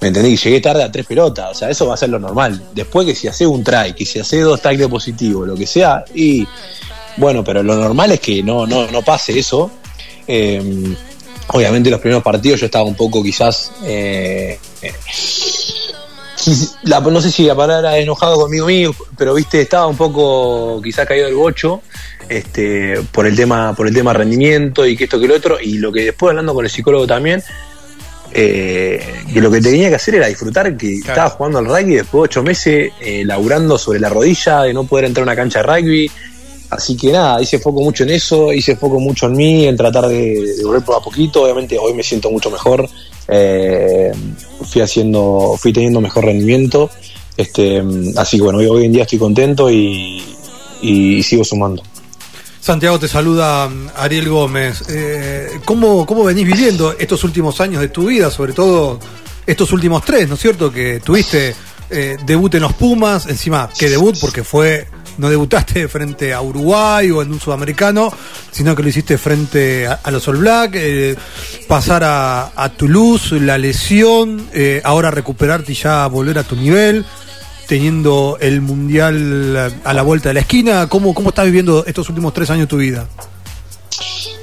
¿me 0.00 0.08
entendés? 0.08 0.40
Que 0.40 0.48
llegué 0.48 0.60
tarde 0.60 0.82
a 0.82 0.92
tres 0.92 1.06
pelotas, 1.06 1.50
o 1.50 1.54
sea, 1.54 1.70
eso 1.70 1.86
va 1.86 1.94
a 1.94 1.96
ser 1.96 2.08
lo 2.08 2.18
normal. 2.18 2.62
Después 2.74 3.06
que 3.06 3.14
si 3.14 3.28
hace 3.28 3.46
un 3.46 3.62
try, 3.62 3.94
que 3.94 4.06
si 4.06 4.18
hace 4.18 4.40
dos 4.40 4.60
tackles 4.62 4.88
positivos, 4.88 5.46
lo 5.46 5.54
que 5.54 5.66
sea, 5.66 6.04
y 6.14 6.46
bueno, 7.16 7.42
pero 7.44 7.62
lo 7.62 7.74
normal 7.76 8.12
es 8.12 8.20
que 8.20 8.42
no, 8.42 8.66
no, 8.66 8.90
no 8.90 9.02
pase 9.02 9.38
eso. 9.38 9.70
Eh, 10.26 10.94
obviamente 11.48 11.90
los 11.90 12.00
primeros 12.00 12.22
partidos 12.22 12.60
yo 12.60 12.66
estaba 12.66 12.84
un 12.84 12.94
poco 12.94 13.22
quizás... 13.22 13.72
eh, 13.84 14.58
eh, 14.82 14.92
no 17.10 17.20
sé 17.20 17.30
si 17.30 17.44
la 17.44 17.54
palabra 17.54 17.98
enojado 17.98 18.36
conmigo 18.36 18.66
mío, 18.66 18.94
pero 19.16 19.34
viste, 19.34 19.60
estaba 19.60 19.86
un 19.86 19.96
poco 19.96 20.80
quizás 20.82 21.06
caído 21.06 21.26
del 21.26 21.34
bocho 21.34 21.82
este, 22.28 23.02
por 23.12 23.26
el 23.26 23.36
tema, 23.36 23.74
por 23.74 23.88
el 23.88 23.94
tema 23.94 24.12
rendimiento 24.12 24.86
y 24.86 24.96
que 24.96 25.04
esto 25.04 25.18
que 25.20 25.28
lo 25.28 25.36
otro, 25.36 25.58
y 25.60 25.78
lo 25.78 25.92
que 25.92 26.04
después 26.04 26.30
hablando 26.30 26.54
con 26.54 26.64
el 26.64 26.70
psicólogo 26.70 27.06
también, 27.06 27.42
eh, 28.32 29.00
que 29.32 29.40
lo 29.40 29.50
que 29.50 29.60
tenía 29.60 29.88
que 29.88 29.94
hacer 29.96 30.16
era 30.16 30.26
disfrutar 30.26 30.76
que 30.76 30.94
estaba 30.94 31.30
jugando 31.30 31.58
al 31.58 31.66
rugby 31.66 31.94
después 31.96 32.22
de 32.22 32.24
ocho 32.24 32.42
meses 32.42 32.92
eh, 33.00 33.24
laburando 33.24 33.78
sobre 33.78 34.00
la 34.00 34.08
rodilla, 34.08 34.62
de 34.62 34.74
no 34.74 34.84
poder 34.84 35.06
entrar 35.06 35.22
a 35.22 35.26
una 35.32 35.36
cancha 35.36 35.62
de 35.62 35.66
rugby. 35.66 36.10
Así 36.70 36.96
que 36.96 37.10
nada, 37.12 37.40
hice 37.40 37.58
foco 37.58 37.80
mucho 37.80 38.02
en 38.04 38.10
eso, 38.10 38.52
hice 38.52 38.76
foco 38.76 39.00
mucho 39.00 39.26
en 39.26 39.32
mí, 39.32 39.66
en 39.66 39.76
tratar 39.76 40.06
de, 40.06 40.54
de 40.56 40.64
volver 40.64 40.82
por 40.82 40.96
a 40.96 41.00
poquito. 41.00 41.44
Obviamente 41.44 41.78
hoy 41.78 41.94
me 41.94 42.02
siento 42.02 42.30
mucho 42.30 42.50
mejor. 42.50 42.86
eh, 43.28 44.12
fui 44.62 44.80
haciendo, 44.82 45.54
fui 45.58 45.72
teniendo 45.72 46.00
mejor 46.00 46.24
rendimiento. 46.24 46.90
Este, 47.36 47.82
así 48.16 48.38
que 48.38 48.42
bueno, 48.42 48.58
hoy, 48.58 48.66
hoy 48.66 48.84
en 48.86 48.92
día 48.92 49.02
estoy 49.02 49.18
contento 49.18 49.70
y, 49.70 50.24
y 50.82 51.22
sigo 51.22 51.44
sumando. 51.44 51.82
Santiago, 52.60 52.98
te 52.98 53.08
saluda 53.08 53.68
mm, 53.68 53.88
Ariel 53.96 54.28
Gómez. 54.28 54.84
Eh, 54.88 55.60
¿cómo, 55.64 56.04
¿Cómo 56.04 56.24
venís 56.24 56.46
viviendo 56.46 56.94
estos 56.98 57.24
últimos 57.24 57.60
años 57.60 57.80
de 57.80 57.88
tu 57.88 58.06
vida? 58.06 58.30
Sobre 58.30 58.52
todo 58.52 58.98
estos 59.46 59.72
últimos 59.72 60.04
tres, 60.04 60.28
¿no 60.28 60.34
es 60.34 60.40
cierto? 60.40 60.72
Que 60.72 61.00
tuviste 61.00 61.54
eh, 61.90 62.16
debut 62.26 62.54
en 62.54 62.62
los 62.62 62.74
Pumas, 62.74 63.26
encima, 63.26 63.70
¿qué 63.78 63.88
debut? 63.88 64.16
Porque 64.20 64.44
fue, 64.44 64.86
no 65.16 65.30
debutaste 65.30 65.88
frente 65.88 66.34
a 66.34 66.42
Uruguay 66.42 67.10
o 67.10 67.22
en 67.22 67.32
un 67.32 67.40
sudamericano, 67.40 68.12
sino 68.50 68.76
que 68.76 68.82
lo 68.82 68.88
hiciste 68.88 69.16
frente 69.16 69.86
a, 69.86 70.10
los 70.10 70.26
All 70.28 70.36
Black, 70.36 70.72
eh, 70.74 71.16
pasar 71.66 72.04
a, 72.04 72.52
a 72.54 72.68
Toulouse, 72.70 73.40
la 73.40 73.56
lesión, 73.56 74.48
ahora 74.84 75.10
recuperarte 75.10 75.72
y 75.72 75.76
ya 75.76 76.06
volver 76.08 76.38
a 76.38 76.44
tu 76.44 76.56
nivel 76.56 77.06
teniendo 77.68 78.38
el 78.40 78.62
mundial 78.62 79.72
a 79.84 79.92
la 79.94 80.02
vuelta 80.02 80.30
de 80.30 80.34
la 80.34 80.40
esquina. 80.40 80.88
¿Cómo, 80.88 81.12
cómo 81.14 81.28
estás 81.28 81.44
viviendo 81.44 81.84
estos 81.86 82.08
últimos 82.08 82.32
tres 82.32 82.48
años 82.50 82.62
de 82.62 82.66
tu 82.66 82.78
vida? 82.78 83.06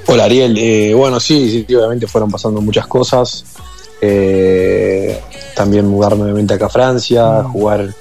Hola 0.06 0.24
Ariel, 0.24 0.56
Eh, 0.56 0.94
bueno 0.94 1.18
sí, 1.18 1.64
sí, 1.68 1.74
obviamente 1.74 2.06
fueron 2.06 2.30
pasando 2.30 2.60
muchas 2.60 2.86
cosas. 2.86 3.44
Eh, 4.00 5.20
también 5.56 5.86
mudarme 5.88 6.18
nuevamente 6.22 6.54
acá 6.54 6.66
a 6.66 6.68
Francia, 6.70 7.42
jugar 7.44 7.92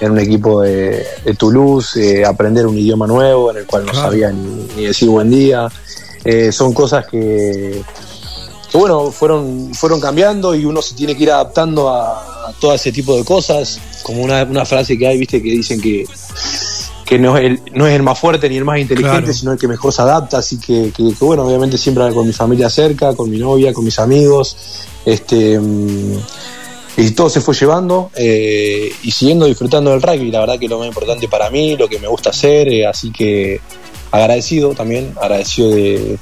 en 0.00 0.10
un 0.12 0.18
equipo 0.18 0.62
de, 0.62 1.04
de 1.24 1.34
Toulouse, 1.34 1.96
eh, 2.20 2.24
aprender 2.24 2.66
un 2.66 2.78
idioma 2.78 3.06
nuevo 3.06 3.50
en 3.50 3.58
el 3.58 3.66
cual 3.66 3.84
no 3.84 3.92
Claro. 3.92 4.08
sabía 4.10 4.30
ni, 4.32 4.66
ni 4.76 4.84
decir 4.86 5.10
buen 5.10 5.28
día. 5.30 5.68
Eh, 6.24 6.52
son 6.52 6.72
cosas 6.72 7.04
que, 7.06 7.82
que, 8.70 8.78
bueno, 8.78 9.10
fueron, 9.10 9.74
fueron 9.74 10.00
cambiando 10.00 10.54
y 10.54 10.64
uno 10.64 10.80
se 10.80 10.94
tiene 10.94 11.14
que 11.14 11.24
ir 11.24 11.30
adaptando 11.32 11.90
a 11.90 12.29
todo 12.60 12.74
ese 12.74 12.92
tipo 12.92 13.16
de 13.16 13.24
cosas. 13.24 13.80
Como 14.02 14.22
una, 14.22 14.44
una 14.44 14.64
frase 14.64 14.96
que 14.98 15.06
hay, 15.06 15.18
viste, 15.18 15.42
que 15.42 15.50
dicen 15.50 15.80
que, 15.80 16.04
que 17.04 17.18
no, 17.18 17.36
es 17.36 17.44
el, 17.44 17.60
no 17.74 17.86
es 17.86 17.94
el 17.94 18.02
más 18.02 18.18
fuerte 18.18 18.48
ni 18.48 18.56
el 18.56 18.64
más 18.64 18.78
inteligente, 18.78 19.18
Claro. 19.22 19.32
sino 19.32 19.52
el 19.52 19.58
que 19.58 19.66
mejor 19.68 19.92
se 19.92 20.02
adapta. 20.02 20.38
Así 20.38 20.58
que, 20.58 20.92
que- 20.96 21.14
que, 21.18 21.24
bueno, 21.24 21.44
obviamente 21.46 21.76
siempre 21.78 22.12
con 22.12 22.26
mi 22.26 22.32
familia 22.32 22.68
cerca, 22.70 23.14
con 23.14 23.30
mi 23.30 23.38
novia, 23.38 23.72
con 23.72 23.84
mis 23.84 23.98
amigos. 23.98 24.56
Este, 25.04 25.58
mm, 25.58 26.18
y 26.96 27.10
todo 27.12 27.30
se 27.30 27.40
fue 27.40 27.54
llevando 27.54 28.10
eh, 28.14 28.92
y 29.02 29.10
siguiendo 29.10 29.46
disfrutando 29.46 29.90
del 29.90 30.02
rugby. 30.02 30.30
La 30.30 30.40
verdad 30.40 30.58
que 30.58 30.66
es 30.66 30.70
lo 30.70 30.78
más 30.78 30.88
importante 30.88 31.28
para 31.28 31.48
mí, 31.50 31.76
lo 31.76 31.88
que 31.88 31.98
me 31.98 32.08
gusta 32.08 32.30
hacer. 32.30 32.68
eh, 32.68 32.86
así 32.86 33.10
que 33.10 33.60
agradecido 34.10 34.74
también, 34.74 35.14
agradecido 35.20 35.70
de, 35.70 36.18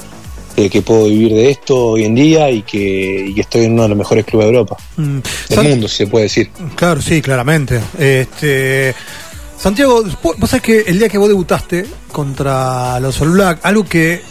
de 0.63 0.71
que 0.71 0.83
puedo 0.83 1.05
vivir 1.07 1.33
de 1.33 1.51
esto 1.51 1.77
hoy 1.89 2.05
en 2.05 2.15
día 2.15 2.51
y 2.51 2.63
que, 2.63 3.27
y 3.29 3.35
que 3.35 3.41
estoy 3.43 3.65
en 3.65 3.73
uno 3.73 3.83
de 3.85 3.89
los 3.91 3.99
mejores 3.99 4.25
clubes 4.25 4.47
de 4.47 4.53
Europa, 4.55 4.77
Mm, 4.97 5.19
del 5.19 5.23
San- 5.49 5.69
mundo, 5.69 5.89
si 5.89 5.97
se 5.99 6.07
puede 6.07 6.25
decir. 6.25 6.51
Claro, 6.77 7.01
sí, 7.01 7.21
claramente. 7.23 7.81
Este, 7.99 8.95
Santiago, 9.59 10.05
vos 10.23 10.51
sabés 10.51 10.63
que 10.63 10.81
el 10.87 10.99
día 10.99 11.09
que 11.09 11.19
vos 11.19 11.29
debutaste 11.29 11.85
contra 12.13 12.99
los 13.01 13.21
All 13.21 13.31
Black, 13.31 13.61
algo 13.65 13.85
que 13.85 14.23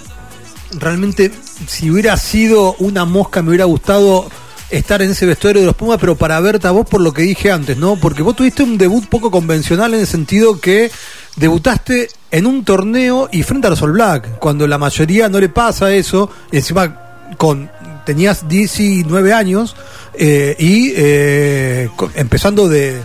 realmente 0.79 1.31
si 1.67 1.89
hubiera 1.89 2.15
sido 2.17 2.75
una 2.79 3.05
mosca 3.05 3.41
me 3.41 3.50
hubiera 3.50 3.65
gustado 3.65 4.29
estar 4.69 5.01
en 5.01 5.12
ese 5.12 5.25
vestuario 5.25 5.62
de 5.62 5.65
los 5.65 5.75
Pumas, 5.75 5.98
pero 6.00 6.15
para 6.17 6.39
verte 6.41 6.67
a 6.67 6.72
vos 6.72 6.86
por 6.89 7.00
lo 7.01 7.13
que 7.13 7.22
dije 7.22 7.51
antes, 7.51 7.77
¿no? 7.77 7.96
Porque 7.96 8.22
vos 8.22 8.36
tuviste 8.36 8.63
un 8.63 8.77
debut 8.77 9.05
poco 9.07 9.31
convencional 9.31 9.93
en 9.93 10.01
el 10.01 10.07
sentido 10.07 10.60
que 10.60 10.91
debutaste 11.38 12.10
en 12.32 12.46
un 12.46 12.65
torneo 12.65 13.29
y 13.32 13.44
frente 13.44 13.67
a 13.67 13.70
los 13.70 13.82
All 13.82 13.94
Black, 13.94 14.38
cuando 14.39 14.67
la 14.67 14.77
mayoría 14.77 15.29
no 15.29 15.39
le 15.39 15.48
pasa 15.50 15.94
eso, 15.94 16.29
encima 16.51 17.03
con 17.38 17.70
tenías 18.06 18.48
19 18.48 19.34
años 19.34 19.75
eh, 20.13 20.56
y 20.60 20.91
eh, 20.96 21.89
empezando 22.15 22.67
de, 22.67 23.01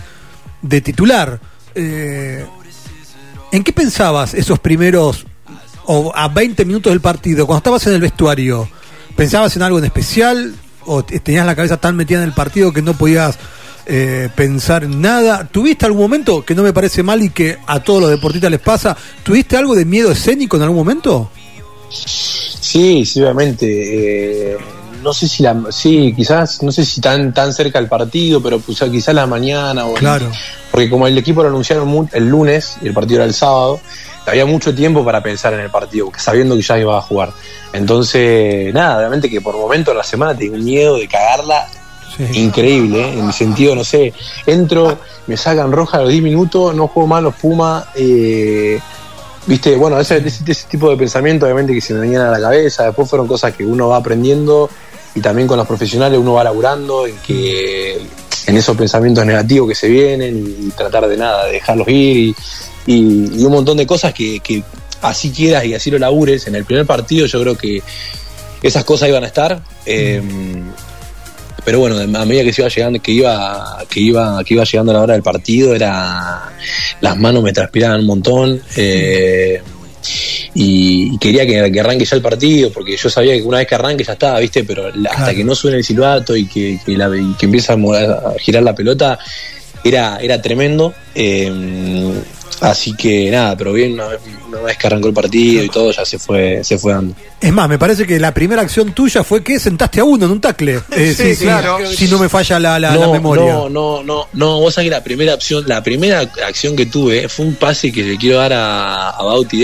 de 0.61 0.81
titular. 0.81 1.39
Eh, 1.75 2.45
¿En 3.51 3.63
qué 3.63 3.71
pensabas 3.71 4.33
esos 4.33 4.59
primeros 4.59 5.25
o 5.85 6.11
a 6.15 6.27
20 6.27 6.65
minutos 6.65 6.91
del 6.91 7.01
partido, 7.01 7.45
cuando 7.45 7.59
estabas 7.59 7.85
en 7.87 7.93
el 7.93 8.01
vestuario? 8.01 8.67
¿Pensabas 9.15 9.55
en 9.55 9.61
algo 9.61 9.77
en 9.77 9.85
especial 9.85 10.55
o 10.85 11.03
te- 11.05 11.19
tenías 11.19 11.45
la 11.45 11.55
cabeza 11.55 11.77
tan 11.77 11.95
metida 11.95 12.17
en 12.19 12.23
el 12.25 12.33
partido 12.33 12.73
que 12.73 12.81
no 12.81 12.93
podías 12.93 13.37
eh, 13.85 14.29
pensar 14.35 14.83
en 14.83 15.01
nada? 15.01 15.47
¿Tuviste 15.51 15.85
algún 15.85 16.01
momento 16.01 16.43
que 16.45 16.55
no 16.55 16.63
me 16.63 16.73
parece 16.73 17.03
mal 17.03 17.21
y 17.21 17.29
que 17.29 17.57
a 17.67 17.81
todos 17.81 18.01
los 18.01 18.09
deportistas 18.09 18.51
les 18.51 18.59
pasa? 18.59 18.95
¿Tuviste 19.23 19.57
algo 19.57 19.75
de 19.75 19.85
miedo 19.85 20.11
escénico 20.11 20.57
en 20.57 20.63
algún 20.63 20.77
momento? 20.77 21.29
Sí, 21.89 23.05
sí, 23.05 23.21
obviamente. 23.21 24.53
eh, 24.53 24.57
no 25.03 25.11
sé 25.13 25.27
si 25.27 25.43
la, 25.43 25.61
sí, 25.69 26.13
quizás, 26.15 26.63
no 26.63 26.71
sé 26.71 26.85
si 26.85 27.01
tan 27.01 27.33
tan 27.33 27.51
cerca 27.53 27.77
del 27.79 27.89
partido, 27.89 28.41
pero 28.41 28.59
pues, 28.59 28.79
quizás 28.89 29.13
la 29.13 29.27
mañana 29.27 29.85
o 29.85 29.93
Claro. 29.95 30.31
porque 30.71 30.89
como 30.89 31.05
el 31.07 31.17
equipo 31.17 31.43
lo 31.43 31.49
anunciaron 31.49 32.09
el 32.13 32.29
lunes 32.29 32.77
y 32.81 32.87
el 32.87 32.93
partido 32.93 33.17
era 33.17 33.25
el 33.25 33.33
sábado, 33.33 33.81
había 34.25 34.45
mucho 34.45 34.73
tiempo 34.73 35.03
para 35.03 35.21
pensar 35.21 35.53
en 35.55 35.59
el 35.59 35.69
partido, 35.69 36.09
sabiendo 36.17 36.55
que 36.55 36.61
ya 36.61 36.79
iba 36.79 36.97
a 36.97 37.01
jugar. 37.01 37.33
Entonces, 37.73 38.73
nada, 38.73 38.97
obviamente 38.99 39.29
que 39.29 39.41
por 39.41 39.57
momentos 39.57 39.91
en 39.91 39.97
la 39.97 40.03
semana 40.05 40.37
tengo 40.37 40.55
miedo 40.55 40.95
de 40.95 41.07
cagarla 41.09 41.67
Sí. 42.15 42.23
increíble, 42.39 43.01
¿eh? 43.09 43.13
en 43.19 43.25
el 43.27 43.33
sentido, 43.33 43.73
no 43.75 43.83
sé, 43.83 44.13
entro, 44.45 44.97
me 45.27 45.35
sacan 45.37 45.71
roja 45.71 45.97
a 45.97 46.01
los 46.01 46.09
10 46.09 46.21
minutos, 46.23 46.75
no 46.75 46.87
juego 46.87 47.07
mal 47.07 47.23
los 47.23 47.33
Pumas, 47.35 47.85
eh, 47.95 48.79
viste, 49.47 49.75
bueno, 49.75 49.99
ese, 49.99 50.17
ese- 50.17 50.43
ese 50.51 50.67
tipo 50.67 50.89
de 50.89 50.97
pensamiento 50.97 51.45
obviamente 51.45 51.73
que 51.73 51.81
se 51.81 51.93
me 51.93 52.01
venían 52.01 52.21
a 52.21 52.31
la 52.31 52.39
cabeza, 52.39 52.85
después 52.85 53.09
fueron 53.09 53.27
cosas 53.27 53.53
que 53.55 53.65
uno 53.65 53.87
va 53.89 53.97
aprendiendo 53.97 54.69
y 55.15 55.21
también 55.21 55.47
con 55.47 55.57
los 55.57 55.65
profesionales 55.67 56.19
uno 56.19 56.33
va 56.33 56.43
laburando 56.43 57.07
en 57.07 57.15
que 57.17 57.99
en 58.45 58.57
esos 58.57 58.75
pensamientos 58.77 59.25
negativos 59.25 59.69
que 59.69 59.75
se 59.75 59.87
vienen 59.87 60.37
y, 60.67 60.69
tratar 60.71 61.07
de 61.07 61.17
nada, 61.17 61.45
de 61.45 61.53
dejarlos 61.53 61.87
ir 61.87 62.17
y, 62.17 62.35
y, 62.87 63.41
y 63.41 63.45
un 63.45 63.51
montón 63.53 63.77
de 63.77 63.87
cosas 63.87 64.13
que, 64.13 64.39
que 64.39 64.63
así 65.01 65.31
quieras 65.31 65.63
y 65.65 65.73
así 65.73 65.89
lo 65.91 65.97
labures. 65.97 66.45
En 66.47 66.55
el 66.55 66.65
primer 66.65 66.85
partido 66.85 67.25
yo 67.25 67.39
creo 67.41 67.57
que 67.57 67.81
esas 68.61 68.83
cosas 68.83 69.09
iban 69.09 69.23
a 69.23 69.27
estar. 69.27 69.61
eh, 69.85 70.21
pero 71.65 71.79
bueno, 71.79 71.97
a 71.99 72.25
medida 72.25 72.43
que 72.43 72.53
se 72.53 72.61
iba 72.61 72.69
llegando, 72.69 73.01
que 73.01 73.11
iba, 73.11 73.83
que 73.89 73.99
iba, 73.99 74.43
que 74.43 74.53
iba 74.53 74.63
llegando 74.63 74.93
la 74.93 75.01
hora 75.01 75.13
del 75.13 75.23
partido, 75.23 75.73
era 75.75 76.51
las 77.01 77.17
manos 77.17 77.41
me 77.43 77.53
transpiraban 77.53 78.01
un 78.01 78.05
montón. 78.07 78.61
eh, 78.75 79.61
y, 80.55 81.17
quería 81.17 81.45
que, 81.45 81.71
que 81.71 81.79
arranque 81.79 82.05
ya 82.05 82.15
el 82.17 82.21
partido, 82.21 82.71
porque 82.71 82.97
yo 82.97 83.09
sabía 83.09 83.33
que 83.35 83.41
una 83.41 83.59
vez 83.59 83.67
que 83.67 83.75
arranque 83.75 84.03
ya 84.03 84.13
estaba, 84.13 84.39
¿viste? 84.39 84.63
Pero 84.63 84.87
hasta 84.87 84.99
Claro. 85.15 85.35
que 85.37 85.43
no 85.43 85.55
suene 85.55 85.77
el 85.77 85.83
silbato 85.83 86.35
y 86.35 86.45
que, 86.45 86.77
que, 86.85 86.97
la- 86.97 87.09
y 87.15 87.33
que 87.39 87.45
empieza 87.45 87.73
a, 87.73 87.77
mo- 87.77 87.93
a 87.93 88.33
girar 88.39 88.61
la 88.63 88.75
pelota, 88.75 89.17
era, 89.83 90.17
era 90.21 90.41
tremendo. 90.41 90.93
eh, 91.15 91.51
así 92.61 92.93
que 92.95 93.29
nada, 93.31 93.55
pero 93.57 93.73
bien, 93.73 93.93
una 93.93 94.07
vez, 94.07 94.19
una 94.47 94.59
vez 94.61 94.77
que 94.77 94.87
arrancó 94.87 95.07
el 95.07 95.13
partido 95.13 95.63
y 95.63 95.69
todo, 95.69 95.91
ya 95.91 96.05
se 96.05 96.19
fue, 96.19 96.63
se 96.63 96.77
fue 96.77 96.93
dando. 96.93 97.15
Es 97.41 97.51
más, 97.51 97.67
me 97.67 97.77
parece 97.77 98.05
que 98.07 98.19
la 98.19 98.33
primera 98.33 98.61
acción 98.61 98.93
tuya 98.93 99.23
fue 99.23 99.43
que 99.43 99.59
sentaste 99.59 99.99
a 99.99 100.03
uno 100.05 100.25
en 100.25 100.31
un 100.31 100.41
tackle. 100.41 100.79
Eh, 100.91 101.13
Sí, 101.17 101.35
claro. 101.43 101.77
Si 101.91 102.07
no 102.07 102.17
me 102.19 102.29
falla 102.29 102.59
la, 102.59 102.79
la- 102.79 102.95
la 102.95 103.07
memoria. 103.09 103.43
No, 103.53 103.69
no, 103.69 104.03
no, 104.03 104.27
no, 104.33 104.59
vos 104.59 104.73
sabés 104.73 104.89
que 104.89 104.95
la 104.95 105.03
primera 105.03 105.33
opción, 105.33 105.63
la 105.67 105.81
primera 105.83 106.21
acción 106.45 106.75
que 106.75 106.85
tuve 106.85 107.27
fue 107.29 107.45
un 107.45 107.55
pase 107.55 107.91
que 107.91 108.03
le 108.03 108.17
quiero 108.17 108.37
dar 108.37 108.53
a, 108.53 109.09
a 109.09 109.23
Bauti 109.23 109.63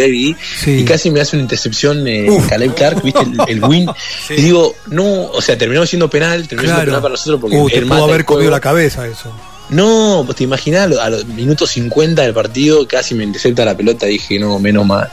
Sí. 0.63 0.72
y 0.72 0.84
casi 0.86 1.10
me 1.12 1.22
hace 1.22 1.36
una 1.36 1.43
intercepción 1.43 2.05
eh. 2.08 2.27
Caleb 2.50 2.74
Clark, 2.75 3.01
viste, 3.03 3.22
el, 3.22 3.38
el 3.58 3.63
win. 3.63 3.89
Sí. 4.27 4.34
Y 4.38 4.41
digo, 4.41 4.75
no, 4.88 5.03
o 5.31 5.41
sea, 5.41 5.58
terminó 5.58 5.86
siendo 5.86 6.10
penal, 6.10 6.48
terminó 6.48 6.62
siendo 6.69 6.75
Claro. 6.75 6.86
penal 6.86 7.01
para 7.01 7.12
nosotros 7.13 7.39
porque 7.41 7.58
Uh, 7.58 7.69
te 7.69 7.77
él 7.77 7.86
mata 7.86 7.96
pudo 8.01 8.05
el 8.08 8.13
haber 8.13 8.25
comido 8.25 8.51
la 8.51 8.60
cabeza 8.60 9.08
eso. 9.08 9.31
No, 9.69 10.23
pues 10.25 10.38
te 10.38 10.43
imaginás, 10.43 10.83
a 10.83 10.88
los, 10.88 10.99
a 10.99 11.09
los 11.09 11.25
minutos 11.25 11.69
50 11.71 12.21
del 12.21 12.33
partido 12.33 12.88
casi 12.88 13.13
me 13.15 13.23
intercepta 13.23 13.65
la 13.65 13.77
pelota 13.77 14.07
y 14.07 14.13
dije, 14.13 14.39
no, 14.39 14.59
menos 14.59 14.85
mal. 14.85 15.09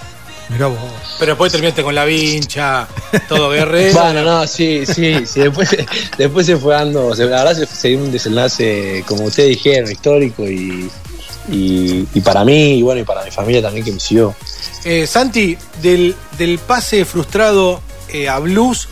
Mirá 0.48 0.68
vos. 0.68 0.78
Pero 1.18 1.32
después 1.32 1.50
terminaste 1.50 1.82
con 1.82 1.94
la 1.94 2.04
vincha, 2.04 2.86
todo 3.28 3.50
guerrero. 3.50 3.92
Bueno, 4.00 4.22
no, 4.22 4.46
sí, 4.46 4.86
sí, 4.86 5.26
sí, 5.26 5.40
después, 5.40 5.76
después 6.16 6.46
se 6.46 6.56
fue 6.56 6.74
dando, 6.74 7.14
la 7.14 7.24
verdad 7.26 7.56
se, 7.56 7.66
se 7.66 7.88
dio 7.88 7.98
un 7.98 8.12
desenlace, 8.12 9.04
como 9.06 9.24
ustedes 9.24 9.50
dijeron, 9.50 9.90
histórico 9.90 10.44
y, 10.44 10.88
y, 11.50 12.06
y 12.14 12.20
para 12.20 12.44
mí, 12.44 12.78
y 12.78 12.82
bueno, 12.82 13.00
y 13.00 13.04
para 13.04 13.24
mi 13.24 13.30
familia 13.30 13.62
también 13.62 13.84
que 13.84 13.92
me 13.92 14.00
siguió. 14.00 14.34
Eh, 14.84 15.06
Santi, 15.06 15.58
del, 15.82 16.14
del 16.38 16.58
pase 16.58 17.04
frustrado 17.04 17.82
eh, 18.08 18.28
a 18.28 18.38
Blues, 18.38 18.88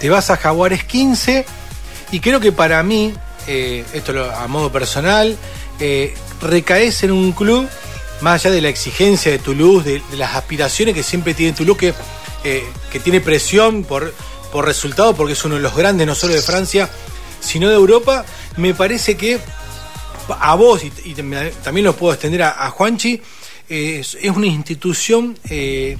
te 0.00 0.08
vas 0.08 0.30
a 0.30 0.36
Jaguares 0.36 0.84
15 0.84 1.44
y 2.12 2.20
creo 2.20 2.40
que 2.40 2.50
para 2.50 2.82
mí, 2.82 3.12
eh, 3.46 3.84
esto 3.92 4.32
a 4.32 4.46
modo 4.48 4.70
personal, 4.70 5.36
eh, 5.80 6.14
recaes 6.40 7.02
en 7.02 7.12
un 7.12 7.32
club, 7.32 7.68
más 8.20 8.44
allá 8.44 8.54
de 8.54 8.60
la 8.60 8.68
exigencia 8.68 9.32
de 9.32 9.38
Toulouse, 9.38 9.84
de, 9.84 10.16
las 10.16 10.34
aspiraciones 10.34 10.94
que 10.94 11.02
siempre 11.02 11.34
tiene 11.34 11.52
Toulouse, 11.52 11.78
que, 11.78 11.94
eh, 12.44 12.64
que 12.90 13.00
tiene 13.00 13.20
presión 13.20 13.84
por, 13.84 14.14
por 14.52 14.64
resultado, 14.64 15.14
porque 15.14 15.32
es 15.32 15.44
uno 15.44 15.56
de 15.56 15.60
los 15.60 15.74
grandes, 15.74 16.06
no 16.06 16.14
solo 16.14 16.34
de 16.34 16.42
Francia, 16.42 16.88
sino 17.40 17.68
de 17.68 17.74
Europa, 17.74 18.24
me 18.56 18.74
parece 18.74 19.16
que 19.16 19.40
a 20.28 20.54
vos 20.54 20.82
y, 20.84 21.14
también 21.14 21.84
lo 21.84 21.94
puedo 21.94 22.14
extender 22.14 22.42
a, 22.42 22.70
Juanchi, 22.70 23.20
es, 23.68 24.16
es 24.20 24.30
una 24.30 24.46
institución 24.46 25.36
eh, 25.50 25.98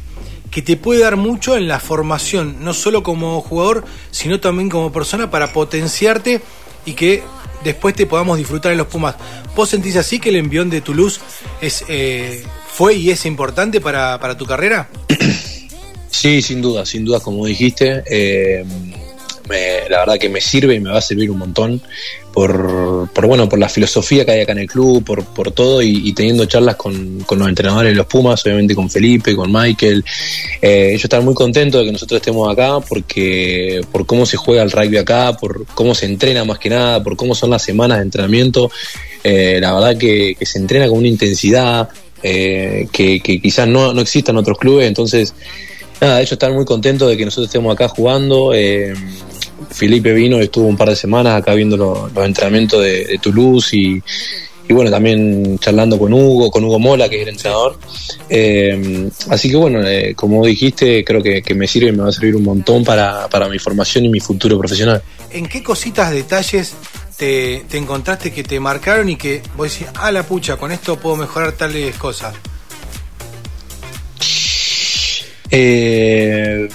que 0.50 0.62
te 0.62 0.76
puede 0.76 1.00
dar 1.00 1.16
mucho 1.16 1.56
en 1.56 1.68
la 1.68 1.80
formación, 1.80 2.58
no 2.60 2.72
solo 2.74 3.02
como 3.02 3.40
jugador, 3.40 3.84
sino 4.10 4.40
también 4.40 4.70
como 4.70 4.92
persona 4.92 5.30
para 5.30 5.52
potenciarte 5.52 6.40
y 6.84 6.92
que 6.92 7.22
después 7.62 7.94
te 7.94 8.06
podamos 8.06 8.38
disfrutar 8.38 8.72
en 8.72 8.78
los 8.78 8.86
Pumas. 8.86 9.16
¿Vos 9.56 9.70
sentís 9.70 9.96
así 9.96 10.18
que 10.18 10.28
el 10.28 10.36
envión 10.36 10.70
de 10.70 10.80
Toulouse 10.80 11.20
es, 11.60 11.84
eh, 11.88 12.44
fue 12.68 12.94
y 12.94 13.10
es 13.10 13.24
importante 13.26 13.80
para, 13.80 14.36
tu 14.36 14.46
carrera? 14.46 14.88
Sí, 16.10 16.42
sin 16.42 16.62
duda, 16.62 16.86
sin 16.86 17.04
duda, 17.04 17.20
como 17.20 17.44
dijiste, 17.44 18.04
eh, 18.08 18.64
me- 19.48 19.88
la 19.88 20.00
verdad 20.00 20.18
que 20.18 20.28
me 20.28 20.40
sirve 20.40 20.74
y 20.74 20.80
me 20.80 20.90
va 20.90 20.98
a 20.98 21.02
servir 21.02 21.30
un 21.30 21.38
montón 21.38 21.80
por, 22.32 23.08
por 23.12 23.26
bueno, 23.26 23.48
por 23.48 23.60
la 23.60 23.68
filosofía 23.68 24.24
que 24.24 24.32
hay 24.32 24.40
acá 24.40 24.52
en 24.52 24.58
el 24.58 24.66
club, 24.66 25.04
por, 25.04 25.24
por 25.24 25.52
todo 25.52 25.80
y, 25.82 26.12
teniendo 26.14 26.44
charlas 26.46 26.74
con, 26.74 27.20
con 27.20 27.38
los 27.38 27.48
entrenadores 27.48 27.92
de 27.92 27.96
los 27.96 28.06
Pumas, 28.06 28.44
obviamente 28.44 28.74
con 28.74 28.90
Felipe, 28.90 29.36
con 29.36 29.52
Michael. 29.52 30.04
Eh, 30.60 30.88
ellos 30.90 31.04
están 31.04 31.24
muy 31.24 31.34
contentos 31.34 31.80
de 31.80 31.86
que 31.86 31.92
nosotros 31.92 32.20
estemos 32.20 32.52
acá 32.52 32.80
porque 32.80 33.80
por 33.92 34.04
cómo 34.04 34.26
se 34.26 34.36
juega 34.36 34.64
el 34.64 34.72
rugby 34.72 34.96
acá, 34.96 35.36
por 35.36 35.64
cómo 35.74 35.94
se 35.94 36.06
entrena 36.06 36.44
más 36.44 36.58
que 36.58 36.70
nada, 36.70 37.02
por 37.04 37.16
cómo 37.16 37.36
son 37.36 37.50
las 37.50 37.62
semanas 37.62 37.98
de 37.98 38.04
entrenamiento. 38.04 38.70
Eh, 39.22 39.58
la 39.60 39.72
verdad 39.72 39.96
que, 39.96 40.36
se 40.40 40.58
entrena 40.58 40.88
con 40.88 40.98
una 40.98 41.08
intensidad 41.08 41.88
eh, 42.22 42.88
que, 42.90 43.20
quizás 43.20 43.68
no, 43.68 43.94
no 43.94 44.00
exista 44.00 44.32
en 44.32 44.38
otros 44.38 44.58
clubes, 44.58 44.88
entonces 44.88 45.34
nada, 46.00 46.20
ellos 46.20 46.32
están 46.32 46.52
muy 46.52 46.64
contentos 46.64 47.08
de 47.08 47.16
que 47.16 47.24
nosotros 47.24 47.46
estemos 47.46 47.72
acá 47.72 47.86
jugando. 47.88 48.52
eh, 48.52 48.92
Felipe 49.74 50.12
vino 50.12 50.38
y 50.38 50.44
estuvo 50.44 50.66
un 50.66 50.76
par 50.76 50.88
de 50.88 50.96
semanas 50.96 51.34
acá 51.36 51.52
viendo 51.54 51.76
lo- 51.76 52.08
los 52.14 52.24
entrenamientos 52.24 52.82
de, 52.82 53.04
de 53.04 53.18
Toulouse 53.18 53.76
y, 53.76 54.00
y 54.68 54.72
bueno, 54.72 54.90
también 54.90 55.58
charlando 55.58 55.98
con 55.98 56.12
Hugo, 56.12 56.50
con 56.50 56.64
Hugo 56.64 56.78
Mola, 56.78 57.08
que 57.08 57.16
es 57.16 57.22
el 57.22 57.28
entrenador. 57.34 57.78
Eh, 58.28 59.10
así 59.28 59.50
que 59.50 59.56
bueno, 59.56 59.86
eh, 59.86 60.14
como 60.14 60.46
dijiste, 60.46 61.04
creo 61.04 61.22
que, 61.22 61.42
que 61.42 61.54
me 61.54 61.66
sirve 61.66 61.88
y 61.88 61.92
me 61.92 62.02
va 62.04 62.08
a 62.08 62.12
servir 62.12 62.36
un 62.36 62.44
montón 62.44 62.84
para, 62.84 63.28
para 63.28 63.48
mi 63.48 63.58
formación 63.58 64.04
y 64.04 64.08
mi 64.08 64.20
futuro 64.20 64.56
profesional. 64.58 65.02
¿En 65.30 65.46
qué 65.48 65.62
cositas, 65.62 66.12
detalles 66.12 66.72
te, 67.18 67.64
te 67.68 67.76
encontraste 67.76 68.32
que 68.32 68.42
te 68.44 68.58
marcaron 68.60 69.08
y 69.08 69.16
que 69.16 69.42
vos 69.56 69.70
decís, 69.72 69.88
ah, 69.96 70.10
la 70.12 70.22
pucha, 70.22 70.56
con 70.56 70.70
esto 70.72 70.96
puedo 70.98 71.16
mejorar 71.16 71.52
tales 71.52 71.94
cosas? 71.96 72.34
Eh, 75.50 76.68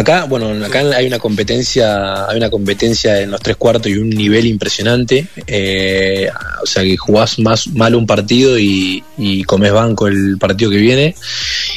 acá, 0.00 0.24
bueno, 0.24 0.64
acá 0.64 0.80
hay 0.96 1.06
una 1.06 1.18
competencia, 1.18 2.26
hay 2.26 2.36
una 2.36 2.50
competencia 2.50 3.20
en 3.20 3.30
los 3.30 3.40
tres 3.40 3.56
cuartos 3.56 3.90
y 3.90 3.96
un 3.96 4.10
nivel 4.10 4.46
impresionante. 4.46 5.26
Eh, 5.46 6.28
o 6.62 6.66
sea 6.66 6.82
que 6.82 6.96
jugás 6.96 7.38
más 7.38 7.68
mal 7.68 7.94
un 7.94 8.06
partido 8.06 8.58
y, 8.58 9.02
y 9.16 9.44
comes 9.44 9.72
banco 9.72 10.08
el 10.08 10.36
partido 10.38 10.70
que 10.70 10.76
viene. 10.78 11.14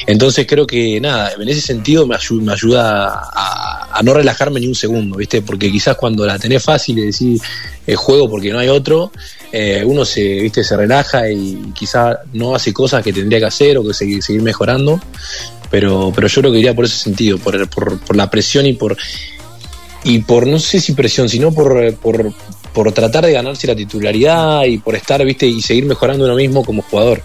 Entonces 0.08 0.46
creo 0.48 0.66
que 0.68 1.00
nada, 1.00 1.32
en 1.40 1.48
ese 1.48 1.62
sentido 1.62 2.06
me, 2.08 2.16
ayu- 2.16 2.42
me 2.42 2.54
ayuda 2.54 3.08
a, 3.34 4.00
a 4.00 4.04
no 4.04 4.14
relajarme 4.14 4.60
ni 4.60 4.68
un 4.68 4.76
segundo, 4.76 5.18
¿viste? 5.18 5.42
Porque 5.42 5.72
quizás 5.72 5.96
cuando 5.96 6.26
la 6.26 6.38
tenés 6.40 6.64
fácil 6.64 7.00
y 7.00 7.06
decís 7.06 7.42
eh, 7.86 7.96
juego 7.96 8.30
porque 8.30 8.52
no 8.52 8.60
hay 8.60 8.70
otro, 8.70 9.12
eh, 9.52 9.84
uno 9.86 10.04
se, 10.04 10.22
¿viste? 10.42 10.64
se 10.64 10.76
relaja 10.76 11.30
y 11.30 11.72
quizás 11.76 12.18
no 12.34 12.56
hace 12.56 12.74
cosas 12.74 13.04
que 13.04 13.14
tendría 13.14 13.40
que 13.40 13.46
hacer 13.46 13.78
o 13.78 13.84
que 13.86 13.94
seguir 13.94 14.42
mejorando. 14.42 15.00
Pero, 15.74 16.12
pero 16.14 16.28
yo 16.28 16.42
creo 16.42 16.54
que 16.54 16.60
iría 16.60 16.76
por 16.76 16.86
ese 16.86 16.98
sentido, 16.98 17.40
por, 17.40 17.68
por, 17.68 18.00
por 18.00 18.16
la 18.16 18.30
presión 18.30 18.68
y 18.68 18.74
por, 18.74 18.96
y 20.04 20.20
por 20.20 20.46
no 20.46 20.60
sé 20.60 20.80
si 20.80 20.94
presión, 20.94 21.28
sino 21.28 21.52
por, 21.52 21.96
por, 21.96 22.32
por 22.72 22.92
tratar 22.92 23.26
de 23.26 23.32
ganarse 23.34 23.66
la 23.66 23.76
titularidad 23.76 24.66
y 24.66 24.78
por 24.78 24.94
estar, 24.96 25.26
viste, 25.26 25.48
y 25.48 25.64
seguir 25.64 25.86
mejorando 25.86 26.26
uno 26.26 26.36
mismo 26.36 26.64
como 26.64 26.84
jugador. 26.84 27.24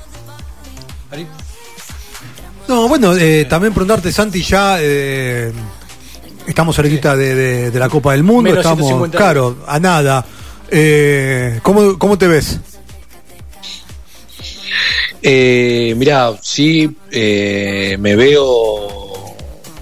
No, 2.66 2.88
bueno, 2.88 3.14
eh, 3.16 3.44
también 3.46 3.74
preguntarte, 3.74 4.10
Santi, 4.12 4.42
ya 4.42 4.78
eh, 4.80 5.52
estamos 6.46 6.74
cerquita 6.74 7.14
de, 7.16 7.34
de- 7.34 7.70
de 7.70 7.78
la 7.78 7.90
Copa 7.90 8.12
del 8.12 8.22
Mundo, 8.22 8.44
Menos 8.44 8.58
estamos, 8.60 8.78
150 8.86 9.18
claro, 9.18 9.58
a 9.66 9.78
nada. 9.78 10.24
Eh, 10.70 11.60
¿cómo, 11.62 11.98
¿Cómo 11.98 12.16
te 12.16 12.26
ves? 12.26 12.60
Eh, 15.22 15.94
mira, 15.96 16.32
sí, 16.42 16.88
eh, 17.10 17.96
me 17.98 18.14
veo 18.16 19.34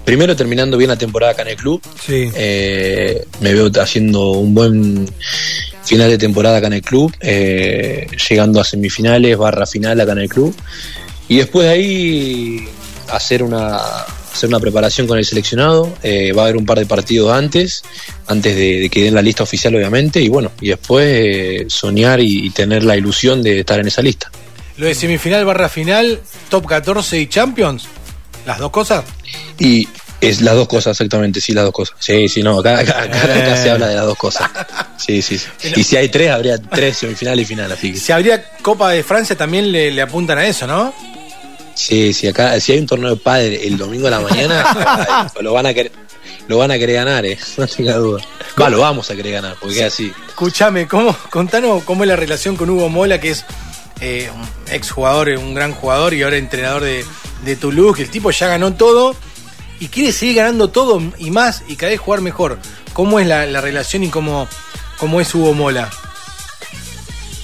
primero 0.03 0.35
terminando 0.35 0.77
bien 0.77 0.89
la 0.89 0.97
temporada 0.97 1.33
acá 1.33 1.41
en 1.43 1.49
el 1.49 1.57
club. 1.57 1.81
Sí. 2.05 2.29
Eh, 2.35 3.25
me 3.41 3.53
veo 3.53 3.69
haciendo 3.79 4.29
un 4.31 4.53
buen 4.53 5.07
final 5.83 6.09
de 6.09 6.17
temporada 6.17 6.57
acá 6.57 6.67
en 6.67 6.73
el 6.73 6.81
club, 6.81 7.13
eh, 7.19 8.07
llegando 8.29 8.59
a 8.59 8.63
semifinales, 8.63 9.37
barra 9.37 9.65
final 9.65 9.99
acá 9.99 10.13
en 10.13 10.19
el 10.19 10.29
club. 10.29 10.55
Y 11.27 11.37
después 11.37 11.65
de 11.67 11.73
ahí 11.73 12.67
hacer 13.09 13.43
una, 13.43 13.77
hacer 14.33 14.49
una 14.49 14.59
preparación 14.59 15.07
con 15.07 15.17
el 15.17 15.25
seleccionado. 15.25 15.91
Eh, 16.03 16.31
va 16.31 16.43
a 16.43 16.45
haber 16.45 16.57
un 16.57 16.65
par 16.65 16.79
de 16.79 16.85
partidos 16.85 17.33
antes, 17.33 17.83
antes 18.27 18.55
de, 18.55 18.79
de 18.81 18.89
que 18.89 19.03
den 19.03 19.15
la 19.15 19.21
lista 19.21 19.43
oficial, 19.43 19.75
obviamente. 19.75 20.21
Y 20.21 20.29
bueno, 20.29 20.51
y 20.61 20.69
después 20.69 21.05
eh, 21.09 21.65
soñar 21.69 22.19
y, 22.19 22.45
y 22.45 22.49
tener 22.51 22.83
la 22.83 22.95
ilusión 22.95 23.41
de 23.41 23.59
estar 23.59 23.79
en 23.79 23.87
esa 23.87 24.01
lista. 24.01 24.31
Lo 24.77 24.85
de 24.85 24.95
semifinal 24.95 25.43
barra 25.45 25.69
final, 25.69 26.19
top 26.49 26.65
14 26.67 27.19
y 27.19 27.27
Champions. 27.27 27.85
Las 28.45 28.59
dos 28.59 28.71
cosas. 28.71 29.03
Y 29.59 29.87
es 30.21 30.41
las 30.41 30.55
dos 30.55 30.67
cosas, 30.67 30.91
exactamente, 30.91 31.41
sí, 31.41 31.53
las 31.53 31.65
dos 31.65 31.73
cosas. 31.73 31.95
Sí, 31.99 32.27
sí, 32.29 32.41
no, 32.43 32.59
acá, 32.59 32.79
acá- 32.79 33.03
acá- 33.03 33.23
acá 33.23 33.57
se 33.57 33.69
habla 33.69 33.87
de 33.87 33.95
las 33.95 34.05
dos 34.05 34.17
cosas. 34.17 34.49
Sí, 34.97 35.21
sí, 35.21 35.37
sí. 35.37 35.47
Y 35.75 35.83
si 35.83 35.97
hay 35.97 36.09
tres, 36.09 36.31
habría 36.31 36.57
tres 36.61 36.97
semifinal 36.97 37.39
y 37.39 37.45
final, 37.45 37.71
así 37.71 37.91
que. 37.93 37.99
Si 37.99 38.11
habría 38.11 38.43
Copa 38.61 38.91
de 38.91 39.03
Francia, 39.03 39.35
también 39.35 39.71
le, 39.71 39.91
le 39.91 40.01
apuntan 40.01 40.37
a 40.37 40.45
eso, 40.45 40.65
¿no? 40.67 40.93
Sí, 41.75 42.13
sí, 42.13 42.27
acá, 42.27 42.59
si 42.59 42.71
hay 42.71 42.79
un 42.79 42.87
torneo 42.87 43.11
de 43.11 43.17
padre 43.17 43.67
el 43.67 43.77
domingo 43.77 44.07
a 44.07 44.11
la 44.11 44.19
mañana, 44.19 45.31
lo 45.41 45.53
van 45.53 45.67
a 45.67 45.73
querer, 45.73 45.91
lo 46.47 46.57
van 46.57 46.71
a 46.71 46.77
querer 46.79 46.95
ganar, 46.95 47.25
eh, 47.25 47.37
no 47.57 47.67
tenga 47.67 47.95
duda. 47.97 48.21
Va, 48.59 48.69
lo 48.69 48.79
vamos 48.79 49.09
a 49.11 49.15
querer 49.15 49.33
ganar, 49.33 49.55
porque 49.59 49.79
es 49.85 49.93
así. 49.93 50.11
Escúchame, 50.27 50.87
¿cómo, 50.87 51.15
contanos 51.29 51.83
cómo 51.83 52.03
es 52.03 52.07
la 52.07 52.15
relación 52.15 52.55
con 52.55 52.69
Hugo 52.69 52.89
Mola, 52.89 53.19
que 53.19 53.29
es 53.31 53.45
eh, 54.01 54.29
un 54.33 54.73
ex 54.73 54.91
jugador, 54.91 55.29
un 55.29 55.53
gran 55.53 55.73
jugador 55.73 56.13
y 56.13 56.23
ahora 56.23 56.37
entrenador 56.37 56.83
de, 56.83 57.03
de 57.45 57.55
Toulouse, 57.55 58.01
el 58.01 58.09
tipo 58.09 58.31
ya 58.31 58.47
ganó 58.47 58.73
todo 58.73 59.15
y 59.79 59.87
quiere 59.87 60.11
seguir 60.11 60.37
ganando 60.37 60.69
todo 60.69 61.01
y 61.17 61.31
más 61.31 61.63
y 61.67 61.75
cada 61.75 61.91
vez 61.91 61.99
jugar 61.99 62.21
mejor. 62.21 62.59
¿Cómo 62.93 63.19
es 63.19 63.27
la, 63.27 63.45
la 63.45 63.61
relación 63.61 64.03
y 64.03 64.09
cómo, 64.09 64.47
cómo 64.97 65.21
es 65.21 65.33
Hugo 65.33 65.53
Mola? 65.53 65.89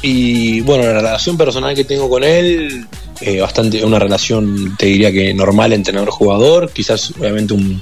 Y 0.02 0.62
bueno, 0.62 0.84
la 0.84 0.94
relación 0.96 1.38
personal 1.38 1.74
que 1.76 1.86
tengo 1.86 2.10
con 2.10 2.24
él, 2.24 2.86
eh, 3.22 3.40
bastante, 3.40 3.84
una 3.86 4.00
relación, 4.00 4.76
te 4.78 4.88
diría 4.88 5.12
que 5.14 5.34
normal 5.34 5.72
entrenador-jugador, 5.72 6.72
quizás 6.74 7.12
obviamente 7.18 7.54
un, 7.54 7.82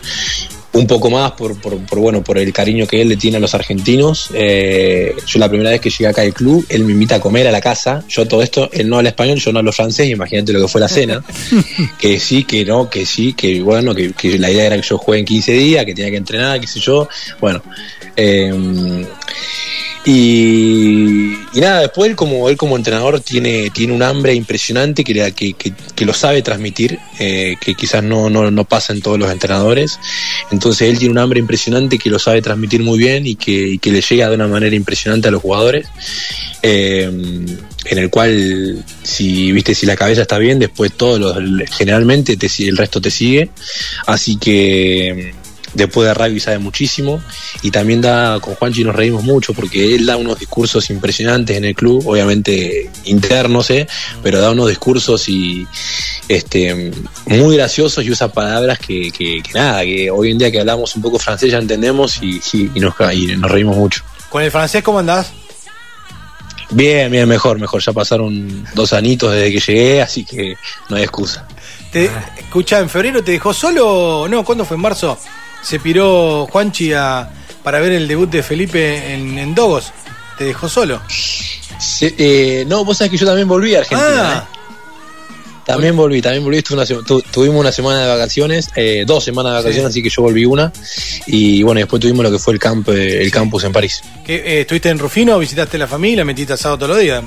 un 0.73 0.87
poco 0.87 1.09
más 1.09 1.31
por, 1.31 1.59
por, 1.59 1.77
por, 1.85 1.99
bueno, 1.99 2.23
por 2.23 2.37
el 2.37 2.53
cariño 2.53 2.87
que 2.87 3.01
él 3.01 3.09
le 3.09 3.17
tiene 3.17 3.37
a 3.37 3.39
los 3.39 3.53
argentinos. 3.53 4.29
Eh, 4.33 5.15
yo 5.25 5.39
la 5.39 5.49
primera 5.49 5.69
vez 5.71 5.81
que 5.81 5.89
llegué 5.89 6.07
acá 6.07 6.21
al 6.21 6.33
club, 6.33 6.65
él 6.69 6.85
me 6.85 6.93
invita 6.93 7.15
a 7.15 7.19
comer 7.19 7.47
a 7.47 7.51
la 7.51 7.61
casa. 7.61 8.03
Yo 8.07 8.27
todo 8.27 8.41
esto, 8.41 8.69
él 8.71 8.87
no 8.87 8.97
habla 8.97 9.09
español, 9.09 9.37
yo 9.37 9.51
no 9.51 9.59
hablo 9.59 9.71
francés, 9.71 10.09
imagínate 10.09 10.53
lo 10.53 10.61
que 10.61 10.67
fue 10.67 10.79
la 10.79 10.87
cena. 10.87 11.23
que 11.99 12.19
sí, 12.19 12.45
que 12.45 12.63
no, 12.63 12.89
que 12.89 13.05
sí, 13.05 13.33
que 13.33 13.61
bueno, 13.61 13.93
que, 13.93 14.13
que 14.13 14.39
la 14.39 14.49
idea 14.49 14.67
era 14.67 14.75
que 14.77 14.87
yo 14.87 14.97
juegue 14.97 15.19
en 15.19 15.25
15 15.25 15.51
días, 15.53 15.85
que 15.85 15.93
tenía 15.93 16.11
que 16.11 16.17
entrenar, 16.17 16.59
qué 16.59 16.67
sé 16.67 16.79
yo. 16.79 17.07
Bueno. 17.39 17.61
Eh, 18.15 19.05
y, 20.03 21.37
nada, 21.53 21.81
después 21.81 22.09
él 22.09 22.15
como, 22.15 22.49
él 22.49 22.57
como 22.57 22.75
entrenador 22.75 23.19
tiene, 23.19 23.69
tiene 23.69 23.93
un 23.93 24.01
hambre 24.01 24.33
impresionante 24.33 25.03
que, 25.03 25.31
que, 25.33 25.53
que, 25.53 26.05
lo 26.05 26.13
sabe 26.13 26.41
transmitir, 26.41 26.97
eh, 27.19 27.55
que 27.61 27.75
quizás 27.75 28.03
no, 28.03 28.29
no, 28.29 28.49
no, 28.49 28.65
pasa 28.65 28.93
en 28.93 29.01
todos 29.01 29.19
los 29.19 29.31
entrenadores. 29.31 29.99
Entonces 30.49 30.89
él 30.89 30.97
tiene 30.97 31.11
un 31.11 31.19
hambre 31.19 31.39
impresionante 31.39 31.99
que 31.99 32.09
lo 32.09 32.17
sabe 32.17 32.41
transmitir 32.41 32.81
muy 32.81 32.97
bien 32.97 33.27
y 33.27 33.35
que, 33.35 33.77
que 33.79 33.91
le 33.91 34.01
llega 34.01 34.29
de 34.29 34.35
una 34.35 34.47
manera 34.47 34.75
impresionante 34.75 35.27
a 35.27 35.31
los 35.31 35.41
jugadores. 35.41 35.87
Eh, 36.63 37.03
en 37.85 37.97
el 37.97 38.09
cual 38.11 38.83
si 39.01 39.51
viste 39.51 39.73
si 39.73 39.87
la 39.87 39.95
cabeza 39.95 40.21
está 40.21 40.37
bien 40.37 40.59
después 40.59 40.93
todo 40.93 41.17
lo, 41.17 41.65
generalmente 41.71 42.37
te, 42.37 42.47
el 42.59 42.77
resto 42.77 43.01
te 43.01 43.09
sigue 43.09 43.49
así 44.05 44.37
que 44.37 45.33
después 45.73 46.07
de 46.07 46.13
rugby 46.13 46.39
sabe 46.39 46.59
muchísimo 46.59 47.21
y 47.61 47.71
también 47.71 48.01
da 48.01 48.39
con 48.39 48.55
Juanchi 48.55 48.83
nos 48.83 48.95
reímos 48.95 49.23
mucho 49.23 49.53
porque 49.53 49.95
él 49.95 50.05
da 50.05 50.17
unos 50.17 50.39
discursos 50.39 50.89
impresionantes 50.89 51.57
en 51.57 51.65
el 51.65 51.75
club 51.75 52.07
obviamente 52.07 52.89
internos 53.05 53.69
¿eh? 53.69 53.87
pero 54.21 54.39
da 54.39 54.51
unos 54.51 54.69
discursos 54.69 55.27
y 55.29 55.65
este 56.27 56.91
muy 57.25 57.55
graciosos 57.55 58.03
y 58.03 58.11
usa 58.11 58.31
palabras 58.31 58.79
que, 58.79 59.11
que, 59.11 59.41
que 59.41 59.53
nada 59.53 59.83
que 59.83 60.11
hoy 60.11 60.31
en 60.31 60.37
día 60.37 60.51
que 60.51 60.59
hablamos 60.59 60.95
un 60.95 61.01
poco 61.01 61.19
francés 61.19 61.51
ya 61.51 61.57
entendemos 61.57 62.19
y, 62.21 62.41
y, 62.53 62.79
nos, 62.79 62.93
y 63.13 63.27
nos 63.27 63.51
reímos 63.51 63.77
mucho 63.77 64.03
con 64.29 64.43
el 64.43 64.51
francés 64.51 64.83
cómo 64.83 64.99
andás 64.99 65.31
Bien, 66.73 67.11
bien, 67.11 67.27
mejor, 67.27 67.59
mejor. 67.59 67.81
Ya 67.81 67.91
pasaron 67.91 68.65
dos 68.73 68.93
anitos 68.93 69.33
desde 69.33 69.51
que 69.51 69.59
llegué, 69.59 70.01
así 70.01 70.23
que 70.23 70.55
no 70.89 70.95
hay 70.95 71.03
excusa. 71.03 71.45
Te, 71.91 72.09
escucha, 72.37 72.79
¿en 72.79 72.89
febrero 72.89 73.21
te 73.21 73.33
dejó 73.33 73.53
solo? 73.53 74.25
No, 74.29 74.45
¿cuándo 74.45 74.63
fue? 74.63 74.75
¿En 74.75 74.81
marzo? 74.81 75.17
Se 75.61 75.79
piró 75.79 76.47
Juanchi 76.51 76.93
a, 76.93 77.29
para 77.63 77.79
ver 77.79 77.93
el 77.93 78.07
debut 78.07 78.29
de 78.29 78.43
Felipe 78.43 79.13
en, 79.13 79.37
en 79.37 79.55
Dogos. 79.55 79.91
¿Te 80.37 80.45
dejó 80.45 80.67
solo? 80.67 81.01
Sí, 81.07 82.13
eh, 82.17 82.65
no, 82.67 82.83
vos 82.85 82.97
sabés 82.97 83.11
que 83.11 83.17
yo 83.17 83.25
también 83.25 83.47
volví 83.47 83.75
a 83.75 83.79
Argentina. 83.79 84.33
Ah. 84.33 84.47
¿eh? 84.51 84.57
También 85.65 85.95
volví, 85.95 86.21
también 86.21 86.43
volví. 86.43 86.63
Una, 86.71 86.85
tu, 86.85 87.21
tuvimos 87.21 87.59
una 87.59 87.71
semana 87.71 88.01
de 88.01 88.07
vacaciones, 88.07 88.69
eh, 88.75 89.03
dos 89.05 89.23
semanas 89.23 89.51
de 89.51 89.57
vacaciones, 89.57 89.93
sí. 89.93 89.99
así 89.99 90.03
que 90.03 90.09
yo 90.09 90.23
volví 90.23 90.45
una. 90.45 90.71
Y 91.27 91.63
bueno, 91.63 91.79
después 91.79 92.01
tuvimos 92.01 92.23
lo 92.23 92.31
que 92.31 92.39
fue 92.39 92.53
el, 92.53 92.59
camp, 92.59 92.89
el 92.89 93.25
sí. 93.25 93.31
campus 93.31 93.63
en 93.63 93.71
París. 93.71 94.01
¿Qué, 94.25 94.61
¿Estuviste 94.61 94.89
en 94.89 94.99
Rufino? 94.99 95.37
¿Visitaste 95.37 95.77
la 95.77 95.87
familia? 95.87 96.25
¿Metiste 96.25 96.53
asado 96.53 96.77
todos 96.77 96.89
los 96.89 96.99
días? 96.99 97.23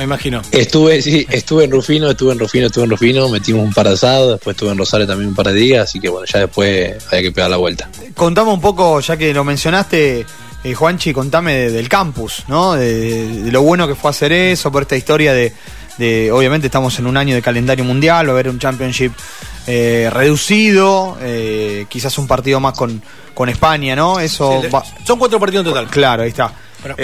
Me 0.00 0.04
imagino. 0.04 0.40
Estuve, 0.50 1.02
sí, 1.02 1.26
estuve 1.28 1.64
en 1.64 1.70
Rufino, 1.70 2.08
estuve 2.08 2.32
en 2.32 2.38
Rufino, 2.38 2.68
estuve 2.68 2.84
en 2.84 2.90
Rufino, 2.90 3.28
metimos 3.28 3.62
un 3.62 3.74
par 3.74 3.86
de 3.86 3.92
asados, 3.92 4.32
después 4.32 4.54
estuve 4.54 4.70
en 4.70 4.78
Rosario 4.78 5.06
también 5.06 5.28
un 5.28 5.34
par 5.34 5.48
de 5.48 5.52
días, 5.52 5.84
así 5.84 6.00
que 6.00 6.08
bueno, 6.08 6.24
ya 6.24 6.38
después 6.38 7.04
había 7.08 7.20
que 7.20 7.32
pegar 7.32 7.50
la 7.50 7.58
vuelta. 7.58 7.86
Contame 8.14 8.50
un 8.50 8.62
poco, 8.62 9.00
ya 9.00 9.18
que 9.18 9.34
lo 9.34 9.44
mencionaste, 9.44 10.24
eh, 10.64 10.74
Juanchi, 10.74 11.12
contame 11.12 11.54
de, 11.54 11.70
del 11.72 11.90
campus, 11.90 12.44
¿no? 12.48 12.76
De, 12.76 13.42
de, 13.42 13.52
lo 13.52 13.60
bueno 13.60 13.86
que 13.86 13.94
fue 13.94 14.08
hacer 14.08 14.32
eso, 14.32 14.72
por 14.72 14.80
esta 14.80 14.96
historia 14.96 15.34
de, 15.34 15.52
de, 15.98 16.32
obviamente 16.32 16.68
estamos 16.68 16.98
en 16.98 17.06
un 17.06 17.18
año 17.18 17.34
de 17.34 17.42
calendario 17.42 17.84
mundial, 17.84 18.24
va 18.24 18.30
a 18.30 18.32
haber 18.32 18.48
un 18.48 18.58
championship 18.58 19.12
eh, 19.66 20.08
reducido, 20.10 21.18
eh, 21.20 21.84
quizás 21.90 22.16
un 22.16 22.26
partido 22.26 22.58
más 22.58 22.72
con, 22.72 23.02
con 23.34 23.50
España, 23.50 23.94
¿no? 23.94 24.18
Eso 24.18 24.62
sí, 24.62 24.68
va... 24.68 24.82
Son 25.04 25.18
cuatro 25.18 25.38
partidos 25.38 25.66
en 25.66 25.72
total. 25.72 25.88
Claro, 25.88 26.22
ahí 26.22 26.30
está. 26.30 26.50
Bueno, 26.82 26.96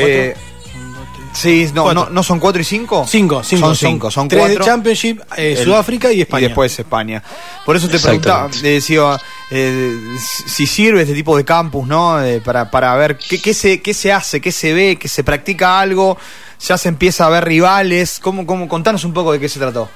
Sí, 1.37 1.70
no, 1.75 1.92
no, 1.92 2.09
no, 2.09 2.22
son 2.22 2.40
cuatro 2.40 2.62
y 2.62 2.64
cinco. 2.64 3.07
Cinco, 3.07 3.44
cinco. 3.44 3.66
Son 3.66 3.77
cinco, 3.77 4.11
son 4.11 4.27
tres 4.27 4.40
cuatro. 4.40 4.59
de 4.59 4.64
Championship, 4.64 5.20
eh, 5.37 5.55
el, 5.59 5.64
Sudáfrica 5.64 6.11
y 6.11 6.22
España. 6.22 6.44
Y 6.44 6.49
después 6.49 6.79
España. 6.79 7.22
Por 7.64 7.77
eso 7.77 7.88
te 7.88 7.99
preguntaba, 7.99 8.49
le 8.62 8.70
decía, 8.70 9.20
eh, 9.51 10.16
si 10.18 10.66
sirve 10.66 11.03
este 11.03 11.12
tipo 11.12 11.37
de 11.37 11.44
campus, 11.44 11.87
¿no? 11.87 12.22
Eh, 12.25 12.40
para, 12.40 12.70
para 12.70 12.94
ver 12.96 13.18
qué, 13.18 13.40
qué, 13.40 13.53
se, 13.53 13.83
qué 13.83 13.92
se 13.92 14.12
hace, 14.12 14.40
qué 14.40 14.51
se 14.51 14.72
ve, 14.72 14.96
que 14.96 15.09
se 15.09 15.22
practica 15.25 15.79
algo, 15.79 16.16
ya 16.59 16.79
se 16.79 16.88
empieza 16.88 17.27
a 17.27 17.29
ver 17.29 17.44
rivales. 17.44 18.18
¿Cómo, 18.18 18.46
cómo, 18.46 18.66
contanos 18.66 19.05
un 19.05 19.12
poco 19.12 19.33
de 19.33 19.38
qué 19.38 19.49
se 19.51 19.59
trató. 19.59 19.90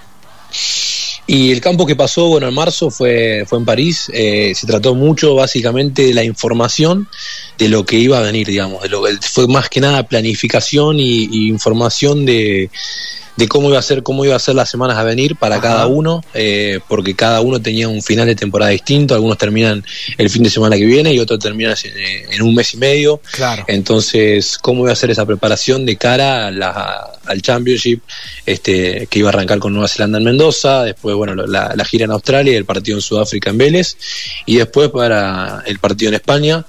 Y 1.32 1.52
el 1.52 1.60
campo 1.60 1.86
que 1.86 1.94
pasó, 1.94 2.26
bueno, 2.26 2.48
en 2.48 2.54
marzo 2.54 2.90
fue, 2.90 3.44
fue 3.46 3.60
en 3.60 3.64
París. 3.64 4.10
Eh, 4.12 4.52
se 4.52 4.66
trató 4.66 4.96
mucho, 4.96 5.36
básicamente, 5.36 6.06
de 6.06 6.12
la 6.12 6.24
información 6.24 7.06
de 7.56 7.68
lo 7.68 7.86
que 7.86 7.98
iba 7.98 8.18
a 8.18 8.22
venir, 8.22 8.48
digamos. 8.48 8.82
De 8.82 8.88
lo, 8.88 9.04
fue 9.20 9.46
más 9.46 9.68
que 9.68 9.80
nada 9.80 10.02
planificación 10.02 10.98
y, 10.98 11.28
y 11.30 11.48
información 11.48 12.26
de, 12.26 12.68
de 13.40 13.48
cómo 13.48 13.70
iba 13.70 13.79
a 13.79 13.83
ser 13.83 14.03
cómo 14.03 14.22
iba 14.26 14.37
a 14.37 14.38
ser 14.38 14.55
las 14.55 14.68
semanas 14.68 14.98
a 14.98 15.03
venir 15.03 15.35
para 15.35 15.57
Ajá. 15.57 15.62
cada 15.68 15.87
uno 15.87 16.22
eh, 16.35 16.79
porque 16.87 17.16
cada 17.16 17.40
uno 17.40 17.59
tenía 17.61 17.88
un 17.88 18.03
final 18.03 18.26
de 18.26 18.35
temporada 18.35 18.70
distinto 18.70 19.14
algunos 19.14 19.38
terminan 19.38 19.83
el 20.18 20.29
fin 20.29 20.42
de 20.42 20.50
semana 20.50 20.76
que 20.76 20.85
viene 20.85 21.14
y 21.14 21.18
otros 21.18 21.38
terminan 21.38 21.74
en, 21.85 22.35
en 22.35 22.42
un 22.42 22.55
mes 22.55 22.74
y 22.74 22.76
medio 22.76 23.22
claro. 23.33 23.64
entonces 23.66 24.59
cómo 24.59 24.83
iba 24.85 24.92
a 24.92 24.96
ser 24.96 25.11
esa 25.11 25.24
preparación 25.24 25.87
de 25.87 25.96
cara 25.96 26.48
a 26.48 26.50
la, 26.50 27.11
al 27.24 27.40
championship 27.40 28.03
este 28.44 29.07
que 29.09 29.18
iba 29.20 29.31
a 29.31 29.33
arrancar 29.33 29.59
con 29.59 29.72
Nueva 29.72 29.88
Zelanda 29.88 30.18
en 30.18 30.24
Mendoza 30.24 30.85
después 30.85 31.16
bueno 31.16 31.35
la, 31.35 31.72
la 31.74 31.85
gira 31.87 32.05
en 32.05 32.11
Australia 32.11 32.53
y 32.53 32.57
el 32.57 32.66
partido 32.66 32.98
en 32.98 33.03
Sudáfrica 33.03 33.48
en 33.48 33.57
Vélez 33.57 33.96
y 34.44 34.59
después 34.59 34.90
para 34.90 35.62
el 35.64 35.79
partido 35.79 36.11
en 36.11 36.16
España 36.16 36.66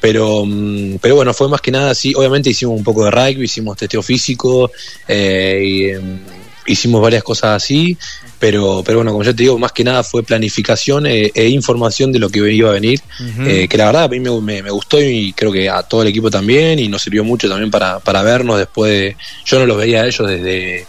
pero 0.00 0.44
mm, 0.44 0.98
pero 1.00 1.16
bueno 1.16 1.34
fue 1.34 1.48
más 1.48 1.60
que 1.60 1.70
nada 1.70 1.90
así 1.90 2.14
obviamente 2.14 2.50
hicimos 2.50 2.76
un 2.76 2.84
poco 2.84 3.04
de 3.04 3.10
rugby 3.10 3.44
hicimos 3.44 3.76
testeo 3.76 4.02
físico 4.02 4.70
eh, 5.06 5.62
y 5.64 5.94
um, 5.96 6.18
hicimos 6.66 7.00
varias 7.00 7.22
cosas 7.22 7.62
así 7.62 7.96
pero 8.38 8.82
pero 8.84 8.98
bueno 8.98 9.12
como 9.12 9.24
ya 9.24 9.32
te 9.32 9.42
digo 9.42 9.58
más 9.58 9.72
que 9.72 9.82
nada 9.82 10.04
fue 10.04 10.22
planificación 10.22 11.06
eh, 11.06 11.32
e 11.34 11.48
información 11.48 12.12
de 12.12 12.18
lo 12.18 12.28
que 12.28 12.38
iba 12.52 12.70
a 12.70 12.74
venir 12.74 13.00
uh 13.20 13.22
-huh. 13.22 13.48
eh, 13.48 13.68
que 13.68 13.76
la 13.76 13.86
verdad 13.86 14.04
a 14.04 14.08
mí 14.08 14.20
me, 14.20 14.30
me, 14.40 14.62
me, 14.62 14.70
gustó 14.70 15.00
y 15.00 15.32
creo 15.32 15.50
que 15.50 15.68
a 15.68 15.82
todo 15.82 16.02
el 16.02 16.08
equipo 16.08 16.30
también 16.30 16.78
y 16.78 16.88
nos 16.88 17.02
sirvió 17.02 17.24
mucho 17.24 17.48
también 17.48 17.70
para, 17.70 17.98
para 17.98 18.22
vernos 18.22 18.58
después 18.58 18.92
de 18.92 19.16
yo 19.44 19.58
no 19.58 19.66
los 19.66 19.76
veía 19.78 20.02
a 20.02 20.06
ellos 20.06 20.28
desde 20.28 20.86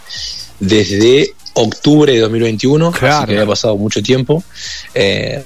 desde 0.60 1.34
octubre 1.54 2.12
de 2.12 2.20
2021, 2.20 2.92
claro. 2.92 3.16
así 3.16 3.26
que 3.26 3.32
había 3.34 3.46
pasado 3.46 3.76
mucho 3.76 4.02
tiempo. 4.02 4.42
Eh, 4.94 5.44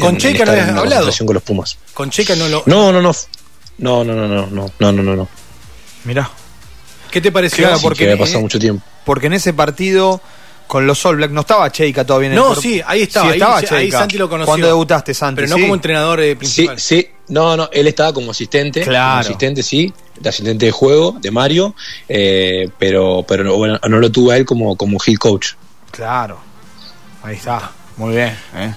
con 0.00 0.14
en, 0.14 0.18
Checa 0.18 0.42
en 0.42 0.44
no 0.46 0.52
habías 0.52 0.68
hablado. 0.70 1.10
Con 1.18 1.34
los 1.34 1.42
Pumas. 1.42 1.78
Con 1.94 2.10
Checa 2.10 2.36
no 2.36 2.48
lo. 2.48 2.62
No, 2.66 2.92
no, 2.92 3.00
no. 3.00 3.12
No, 3.78 4.04
no, 4.04 4.14
no, 4.14 4.26
no, 4.26 4.46
no, 4.50 4.72
no, 4.78 4.92
no, 4.92 5.16
no. 5.16 5.28
Mirá. 6.04 6.30
¿Qué 7.10 7.20
te 7.20 7.32
pareció? 7.32 7.64
Claro, 7.64 7.80
porque 7.80 8.04
había 8.04 8.18
pasado 8.18 8.40
mucho 8.40 8.58
tiempo. 8.58 8.84
Porque 9.04 9.28
en 9.28 9.34
ese 9.34 9.52
partido 9.52 10.20
con 10.68 10.86
los 10.86 11.04
All 11.04 11.16
Black 11.16 11.30
no 11.32 11.40
estaba 11.40 11.72
Cheika 11.72 12.04
todavía 12.04 12.28
en 12.28 12.32
el 12.34 12.38
No, 12.38 12.54
sí, 12.54 12.80
ahí 12.86 13.02
estaba. 13.02 13.28
Sí, 13.28 13.32
estaba 13.32 13.56
ahí, 13.58 13.66
ahí, 13.70 13.90
Santi 13.90 14.18
lo 14.18 14.28
conoció. 14.28 14.46
¿Cuándo 14.46 14.66
debutaste, 14.68 15.14
Santi? 15.14 15.36
Pero 15.36 15.48
no 15.48 15.56
sí. 15.56 15.62
como 15.62 15.74
entrenador 15.74 16.20
eh, 16.20 16.36
principal. 16.36 16.78
Sí, 16.78 17.00
sí. 17.00 17.08
No, 17.28 17.56
no, 17.56 17.68
él 17.72 17.88
estaba 17.88 18.12
como 18.12 18.30
asistente. 18.30 18.82
Claro. 18.82 19.08
Como 19.08 19.20
asistente, 19.20 19.62
sí. 19.62 19.92
De 20.20 20.28
asistente 20.28 20.66
de 20.66 20.72
juego 20.72 21.16
de 21.20 21.30
Mario. 21.30 21.74
Eh, 22.08 22.68
pero 22.78 23.24
pero 23.26 23.56
bueno, 23.56 23.80
no 23.88 23.98
lo 23.98 24.12
tuvo 24.12 24.30
a 24.30 24.36
él 24.36 24.44
como, 24.44 24.76
como 24.76 24.98
head 25.04 25.16
coach. 25.16 25.54
Claro. 25.90 26.38
Ahí 27.22 27.36
está. 27.36 27.72
Muy 27.98 28.14
bien. 28.14 28.36
¿eh? 28.54 28.72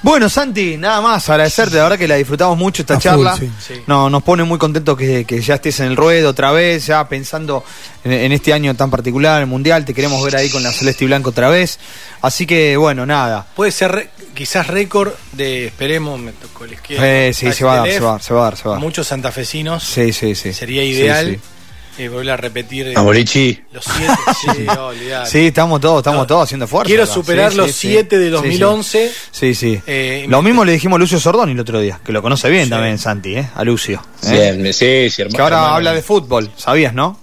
Bueno, 0.00 0.28
Santi, 0.28 0.76
nada 0.76 1.00
más 1.00 1.28
agradecerte, 1.30 1.76
la 1.76 1.84
verdad 1.84 1.98
que 1.98 2.06
la 2.06 2.16
disfrutamos 2.16 2.58
mucho 2.58 2.82
esta 2.82 2.96
A 2.96 2.98
charla. 2.98 3.36
full, 3.36 3.48
sí. 3.58 3.74
Sí. 3.74 3.82
No, 3.86 4.10
nos 4.10 4.22
pone 4.22 4.44
muy 4.44 4.58
contentos 4.58 4.96
que, 4.96 5.24
que, 5.24 5.40
ya 5.40 5.54
estés 5.54 5.80
en 5.80 5.86
el 5.86 5.96
ruedo 5.96 6.30
otra 6.30 6.52
vez, 6.52 6.86
ya 6.86 7.08
pensando 7.08 7.64
en, 8.04 8.12
en, 8.12 8.32
este 8.32 8.52
año 8.52 8.74
tan 8.74 8.90
particular, 8.90 9.40
el 9.40 9.46
Mundial, 9.46 9.84
te 9.84 9.94
queremos 9.94 10.22
ver 10.22 10.36
ahí 10.36 10.50
con 10.50 10.62
la 10.62 10.72
Celeste 10.72 11.04
y 11.04 11.06
Blanco 11.06 11.30
otra 11.30 11.48
vez. 11.48 11.78
Así 12.20 12.46
que, 12.46 12.76
bueno, 12.76 13.06
nada. 13.06 13.46
Puede 13.56 13.72
ser 13.72 13.92
re, 13.92 14.10
quizás 14.34 14.66
récord 14.66 15.12
de, 15.32 15.66
esperemos, 15.66 16.20
me 16.20 16.32
tocó 16.32 16.66
la 16.66 16.74
izquierda. 16.74 17.08
Eh, 17.08 17.32
sí, 17.32 17.50
se 17.52 17.64
va, 17.64 17.72
a 17.72 17.76
dar, 17.78 17.90
se 17.90 18.00
va 18.00 18.08
a 18.10 18.12
dar, 18.12 18.22
se 18.22 18.34
va 18.34 18.40
a 18.40 18.44
dar, 18.44 18.56
se 18.58 18.64
va 18.64 18.70
a 18.70 18.74
dar. 18.74 18.80
Muchos 18.84 19.06
santafesinos. 19.06 19.82
Sí, 19.82 20.12
sí, 20.12 20.34
sí. 20.34 20.52
Sería 20.52 20.84
ideal. 20.84 21.26
Sí, 21.26 21.34
sí. 21.34 21.53
Eh, 21.96 22.08
volver 22.08 22.30
a 22.30 22.36
repetir. 22.36 22.88
Eh, 22.88 22.94
Amorichi. 22.96 23.58
Los 23.72 23.84
siete, 23.84 24.12
sí. 24.40 24.66
Sí, 25.26 25.46
estamos 25.46 25.80
todos, 25.80 25.98
estamos 25.98 26.20
no, 26.20 26.26
todos 26.26 26.44
haciendo 26.44 26.66
fuerza. 26.66 26.88
Quiero 26.88 27.06
superar 27.06 27.52
sí, 27.52 27.56
los 27.56 27.70
sí, 27.70 27.88
siete 27.90 28.18
de 28.18 28.30
2011. 28.30 29.12
Sí, 29.30 29.54
sí. 29.54 29.80
Eh, 29.86 30.26
lo 30.28 30.42
mismo 30.42 30.64
le 30.64 30.72
dijimos 30.72 30.96
a 30.96 31.00
Lucio 31.00 31.20
Sordoni 31.20 31.52
el 31.52 31.60
otro 31.60 31.80
día, 31.80 32.00
que 32.04 32.12
lo 32.12 32.20
conoce 32.20 32.50
bien 32.50 32.68
también, 32.68 32.98
Santi, 32.98 33.36
¿eh? 33.36 33.48
A 33.54 33.62
Lucio. 33.62 34.02
¿eh? 34.26 34.72
Sí, 34.72 35.08
sí, 35.10 35.22
hermano. 35.22 35.36
Que 35.36 35.42
ahora 35.42 35.56
hermano. 35.56 35.74
habla 35.76 35.92
de 35.92 36.02
fútbol, 36.02 36.50
¿sabías, 36.56 36.94
no? 36.94 37.18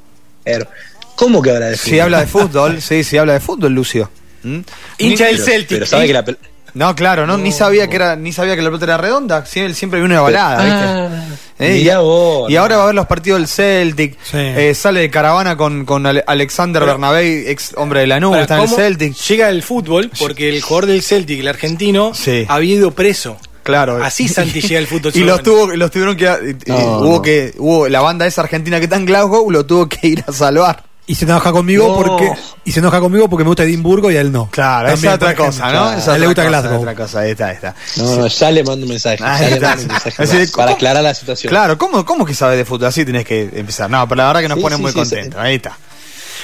Her 0.45 0.67
¿Cómo 1.15 1.41
que 1.41 1.51
habla 1.51 1.67
de 1.67 1.77
fútbol? 1.77 1.91
Si 1.91 1.99
habla 1.99 2.19
de 2.21 2.27
fútbol, 2.27 2.81
sí, 2.81 3.03
sí 3.03 3.17
habla 3.17 3.33
de 3.33 3.39
fútbol, 3.41 3.73
Lucio. 3.73 4.09
¿Mm? 4.43 4.59
Hincha 4.97 5.25
del 5.25 5.39
Celtic. 5.39 5.69
Pero 5.77 5.85
sabe 5.85 6.07
que 6.07 6.13
la 6.13 6.25
No, 6.73 6.95
claro, 6.95 7.27
no, 7.27 7.37
ni 7.37 7.51
sabía 7.51 7.87
que 7.89 7.97
era, 7.97 8.15
ni 8.15 8.31
sabía 8.31 8.55
que 8.55 8.61
la 8.61 8.69
pelota 8.69 8.85
era 8.85 8.97
redonda. 8.97 9.45
Sí, 9.45 9.59
él 9.59 9.75
siempre 9.75 10.01
vino 10.01 10.13
una 10.13 10.21
balada, 10.21 10.63
¿viste? 10.63 11.37
Eh, 11.61 11.73
mirá 11.79 11.93
y, 11.95 11.97
vos, 12.03 12.49
y 12.49 12.53
no. 12.55 12.61
ahora 12.61 12.77
va 12.77 12.83
a 12.83 12.85
ver 12.87 12.95
los 12.95 13.07
partidos 13.07 13.39
del 13.39 13.47
Celtic. 13.47 14.17
Sí. 14.23 14.37
eh, 14.37 14.73
sale 14.75 14.99
de 15.01 15.09
caravana 15.09 15.55
con, 15.55 15.85
con 15.85 16.05
Ale- 16.05 16.23
Alexander 16.27 16.83
Bernabé, 16.85 17.51
ex 17.51 17.73
hombre 17.77 18.01
de 18.01 18.07
la 18.07 18.19
nube, 18.19 18.41
está 18.41 18.55
en 18.55 18.61
el 18.61 18.65
¿cómo 18.67 18.77
Celtic. 18.77 19.13
Llega 19.15 19.49
el 19.49 19.63
fútbol 19.63 20.09
porque 20.19 20.49
el 20.49 20.61
jugador 20.61 20.87
del 20.89 21.01
Celtic, 21.03 21.39
el 21.39 21.47
argentino, 21.47 22.13
Sí. 22.13 22.45
había 22.49 22.75
ido 22.75 22.91
preso. 22.91 23.37
Claro. 23.63 24.03
Así 24.03 24.27
Santi 24.27 24.59
llega 24.59 24.79
al 24.79 24.87
fútbol. 24.87 25.11
Y 25.15 25.19
los 25.19 25.43
tuvo, 25.43 25.67
los 25.75 25.91
tuvieron 25.91 26.17
que, 26.17 26.27
hubo 26.67 27.15
no. 27.17 27.21
que, 27.21 27.53
hubo 27.59 27.87
la 27.87 28.01
banda 28.01 28.25
esa 28.25 28.41
argentina 28.41 28.79
que 28.79 28.85
está 28.85 28.95
en 28.95 29.05
Glasgow, 29.05 29.51
lo 29.51 29.65
tuvo 29.67 29.87
que 29.87 30.07
ir 30.07 30.23
a 30.27 30.31
salvar. 30.31 30.83
Y 31.11 31.15
se 31.15 31.25
enoja 31.25 31.51
conmigo 31.51 31.87
No. 31.89 31.95
porque 31.95 32.31
y 32.63 32.71
se 32.71 32.79
enoja 32.79 33.01
conmigo 33.01 33.27
porque 33.29 33.43
me 33.43 33.49
gusta 33.49 33.63
Edimburgo 33.63 34.09
y 34.11 34.15
a 34.15 34.21
él 34.21 34.31
no. 34.31 34.47
Claro, 34.49 34.87
es 34.89 35.03
otra 35.05 35.35
cosa. 35.35 35.65
¿no? 35.65 35.71
Claro. 35.71 35.97
Esa 35.97 36.11
A 36.11 36.15
él 36.15 36.21
le 36.21 36.27
gusta 36.27 36.41
otra 36.43 36.51
cosa, 36.51 36.61
Glasgow. 36.61 36.81
otra 36.81 36.95
cosa, 36.95 37.19
ahí 37.19 37.31
está, 37.31 37.47
ahí 37.47 37.55
está. 37.55 37.75
No, 37.97 38.15
no, 38.15 38.27
ya 38.27 38.51
le 38.51 38.63
mando 38.63 38.85
un 38.85 38.89
mensaje. 38.91 39.17
Ahí 39.21 39.41
ya 39.41 39.49
le 39.49 39.55
está. 39.55 39.67
mando 39.67 39.83
un 39.83 39.87
mensaje 39.89 40.23
Así 40.23 40.51
para, 40.55 40.71
aclarar 40.71 41.03
la 41.03 41.13
situación. 41.13 41.49
Claro, 41.51 41.77
¿cómo, 41.77 42.05
¿cómo 42.05 42.23
que 42.25 42.33
sabes 42.33 42.57
de 42.57 42.63
fútbol? 42.63 42.87
Así 42.87 43.03
tenés 43.03 43.25
que 43.25 43.49
empezar. 43.55 43.89
No, 43.89 44.07
pero 44.07 44.17
la 44.19 44.27
verdad 44.27 44.39
que 44.41 44.47
nos 44.47 44.57
Sí, 44.57 44.61
pone 44.63 44.75
sí, 44.77 44.81
muy 44.81 44.91
sí, 44.91 44.97
contentos. 44.99 45.39
sí. 45.41 45.45
Ahí 45.47 45.55
está. 45.55 45.77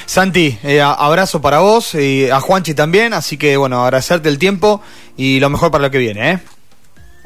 Santi, 0.06 0.58
eh, 0.64 0.82
abrazo 0.82 1.42
para 1.42 1.60
vos 1.60 1.94
y 1.96 2.30
a 2.30 2.40
Juanchi 2.42 2.74
también. 2.74 3.14
Así 3.14 3.38
que, 3.38 3.56
bueno, 3.58 3.84
agradecerte 3.84 4.28
el 4.28 4.38
tiempo 4.38 4.82
y 5.16 5.40
lo 5.40 5.50
mejor 5.50 5.72
para 5.72 5.84
lo 5.86 5.92
que 5.92 5.98
viene, 5.98 6.32
¿eh? 6.32 6.40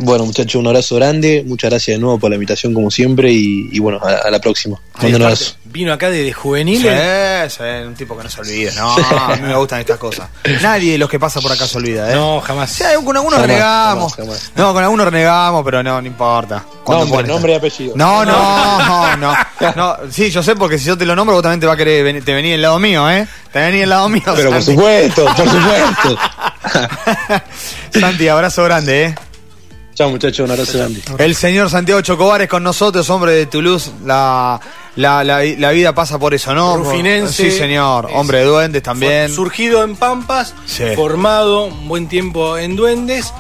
Bueno, 0.04 0.26
muchachos, 0.26 0.56
un 0.60 0.68
abrazo 0.68 0.96
grande. 0.96 1.44
Muchas 1.46 1.70
gracias 1.70 1.96
de 1.96 2.00
nuevo 2.02 2.20
por 2.20 2.30
la 2.30 2.36
invitación, 2.36 2.74
como 2.74 2.90
siempre. 2.92 3.32
Y, 3.32 3.70
y 3.72 3.80
bueno, 3.80 4.00
a, 4.02 4.28
a 4.28 4.32
la 4.32 4.40
próxima. 4.40 4.80
Vino 5.66 5.94
acá 5.94 6.10
desde 6.10 6.26
Sí, 6.28 6.32
juvenil. 6.34 6.82
sí, 6.82 7.64
un 7.88 7.96
tipo 7.96 8.18
que 8.18 8.24
no 8.24 8.30
se 8.30 8.42
olvida. 8.42 8.72
No, 8.76 8.94
a 8.96 9.36
mí 9.38 9.42
me 9.48 9.56
gustan 9.56 9.80
estas 9.80 9.98
cosas. 9.98 10.28
Nadie 10.62 10.94
de 10.94 10.98
los 10.98 11.10
que 11.10 11.18
pasa 11.20 11.40
por 11.40 11.52
acá 11.52 11.66
se 11.66 11.78
olvida, 11.78 12.12
¿eh? 12.12 12.16
No, 12.16 12.42
jamás. 12.42 12.72
Sí, 12.72 12.84
con 13.06 13.16
algunos 13.16 13.40
Jamás, 13.40 13.48
renegamos. 13.48 14.14
jamás, 14.16 14.36
jamás. 14.40 14.52
No, 14.56 14.74
con 14.74 14.84
algunos 14.84 15.06
renegamos, 15.06 15.64
pero 15.64 15.82
no, 15.84 16.02
no 16.02 16.08
importa. 16.08 16.66
Nombre, 16.88 17.28
nombre 17.28 17.54
y 17.54 17.56
apellido. 17.56 17.94
No, 17.96 18.26
no, 18.26 19.16
no, 19.18 19.36
no. 19.76 19.98
Sí, 20.12 20.30
yo 20.30 20.44
sé 20.44 20.56
porque 20.56 20.78
si 20.78 20.86
yo 20.86 20.98
te 20.98 21.06
lo 21.06 21.16
nombro, 21.16 21.36
vos 21.36 21.44
también 21.44 21.60
te 21.62 21.68
va 21.68 21.74
a 21.74 21.78
querer 21.78 22.04
venir, 22.04 22.26
te 22.26 22.34
venís 22.34 22.52
del 22.52 22.62
lado 22.64 22.78
mío, 22.80 23.10
¿eh? 23.10 23.26
Te 23.54 23.60
venís 23.60 23.80
del 23.82 23.90
lado 23.90 24.10
mío. 24.10 24.24
Pero 24.36 24.50
por 24.52 24.62
supuesto, 24.64 25.26
por 25.26 25.50
supuesto. 25.50 26.18
Santi, 28.00 28.28
abrazo 28.28 28.64
grande, 28.64 29.04
¿eh? 29.06 29.16
Chao, 29.94 30.10
muchachos, 30.10 30.46
un 30.46 30.52
abrazo 30.52 30.78
grande. 30.78 31.02
El 31.18 31.36
señor 31.36 31.70
Santiago 31.70 32.02
Chocobares 32.02 32.48
con 32.48 32.64
nosotros, 32.64 33.10
hombre 33.10 33.34
de 33.34 33.46
Toulouse. 33.46 33.92
La, 34.06 34.60
la, 34.96 35.24
la, 35.24 35.44
la 35.44 35.72
vida 35.72 35.94
pasa 35.94 36.18
por 36.18 36.34
eso, 36.34 36.54
¿no? 36.56 36.78
Rufinense. 36.78 37.52
Sí, 37.52 37.58
señor. 37.58 38.08
Es- 38.10 38.16
Hombre 38.16 38.40
de 38.40 38.46
duendes 38.46 38.84
también. 38.84 39.30
Surgido 39.30 39.84
en 39.84 39.96
Pampas, 39.98 40.56
Sí. 40.66 40.84
formado 40.96 41.66
un 41.66 41.88
buen 41.90 42.08
tiempo 42.08 42.58
en 42.58 42.76
Duendes, 42.78 43.34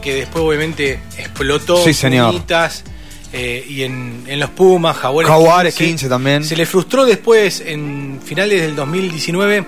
que 0.00 0.14
después 0.14 0.44
obviamente 0.44 1.00
explotó 1.18 1.82
Sí, 1.84 1.92
señor. 1.92 2.30
Pumitas, 2.32 2.84
eh, 3.32 3.66
y 3.68 3.82
en, 3.82 4.22
en 4.28 4.38
los 4.40 4.50
Pumas, 4.50 4.96
Jaguares, 4.96 5.28
Jaguares 5.30 5.74
15 5.74 6.08
también. 6.08 6.44
Se 6.44 6.56
le 6.56 6.64
frustró 6.66 7.04
después, 7.04 7.60
en 7.66 8.20
finales 8.24 8.62
del 8.62 8.76
2019, 8.76 9.64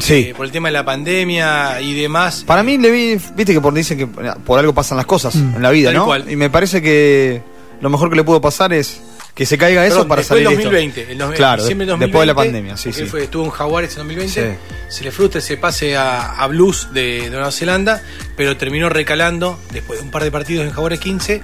Sí. 0.00 0.14
eh, 0.30 0.34
por 0.36 0.46
el 0.46 0.52
tema 0.52 0.68
de 0.68 0.72
la 0.72 0.84
pandemia 0.84 1.80
y 1.80 1.94
demás. 1.94 2.44
Para 2.46 2.62
mí, 2.62 2.78
le 2.78 2.90
vi, 2.90 3.16
viste 3.36 3.52
que 3.52 3.60
por, 3.60 3.72
dicen 3.74 3.98
que 3.98 4.06
por 4.06 4.58
algo 4.58 4.72
pasan 4.74 4.96
las 4.96 5.06
cosas 5.06 5.34
Mm. 5.36 5.56
en 5.56 5.62
la 5.62 5.70
vida, 5.70 5.88
Tal 5.90 5.96
¿no? 5.96 6.04
cual. 6.06 6.30
Y 6.30 6.36
me 6.36 6.50
parece 6.50 6.80
que 6.82 7.42
lo 7.80 7.90
mejor 7.90 8.10
que 8.10 8.16
le 8.16 8.24
pudo 8.24 8.40
pasar 8.40 8.72
es 8.72 9.00
que 9.34 9.46
se 9.46 9.56
caiga 9.56 9.86
eso 9.86 9.94
Perdón, 9.94 10.08
para 10.08 10.20
después 10.20 10.42
salir 10.42 10.48
del 10.48 10.58
esto. 10.58 10.70
2020, 10.70 11.12
el 11.12 11.18
dos- 11.18 11.34
Claro, 11.34 11.62
diciembre 11.62 11.86
del 11.86 11.98
de- 11.98 12.06
después 12.06 12.20
de 12.22 12.26
la 12.26 12.32
2020, 12.34 12.58
pandemia, 12.58 12.76
sí, 12.76 12.92
sí. 12.92 13.06
Fue, 13.08 13.22
estuvo 13.24 13.44
en 13.44 13.50
Jaguares 13.50 13.90
en 13.92 13.96
2020, 13.98 14.58
Sí. 14.88 14.94
se 14.96 15.04
le 15.04 15.10
frustra 15.12 15.38
ese 15.38 15.56
pase 15.56 15.96
a, 15.96 16.32
a 16.32 16.46
Blues 16.48 16.88
de, 16.92 17.22
de 17.22 17.30
Nueva 17.30 17.50
Zelanda, 17.52 18.02
pero 18.36 18.56
terminó 18.56 18.88
recalando 18.90 19.58
después 19.72 20.00
de 20.00 20.04
un 20.04 20.10
par 20.10 20.24
de 20.24 20.30
partidos 20.30 20.66
en 20.66 20.72
Jaguares 20.72 20.98
15 21.00 21.40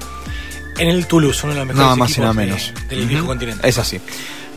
en 0.78 0.88
el 0.88 1.06
Toulouse, 1.06 1.40
uno 1.44 1.54
de 1.54 1.60
los 1.60 1.66
mejores 1.68 1.84
Nada 1.84 1.96
más 1.96 2.10
y 2.10 2.12
equipos 2.14 2.34
nada 2.34 2.40
de- 2.40 2.46
menos. 2.46 2.72
del 2.90 2.98
Ujú. 3.00 3.08
viejo 3.08 3.26
continente. 3.26 3.66
Es 3.68 3.78
así. 3.78 3.98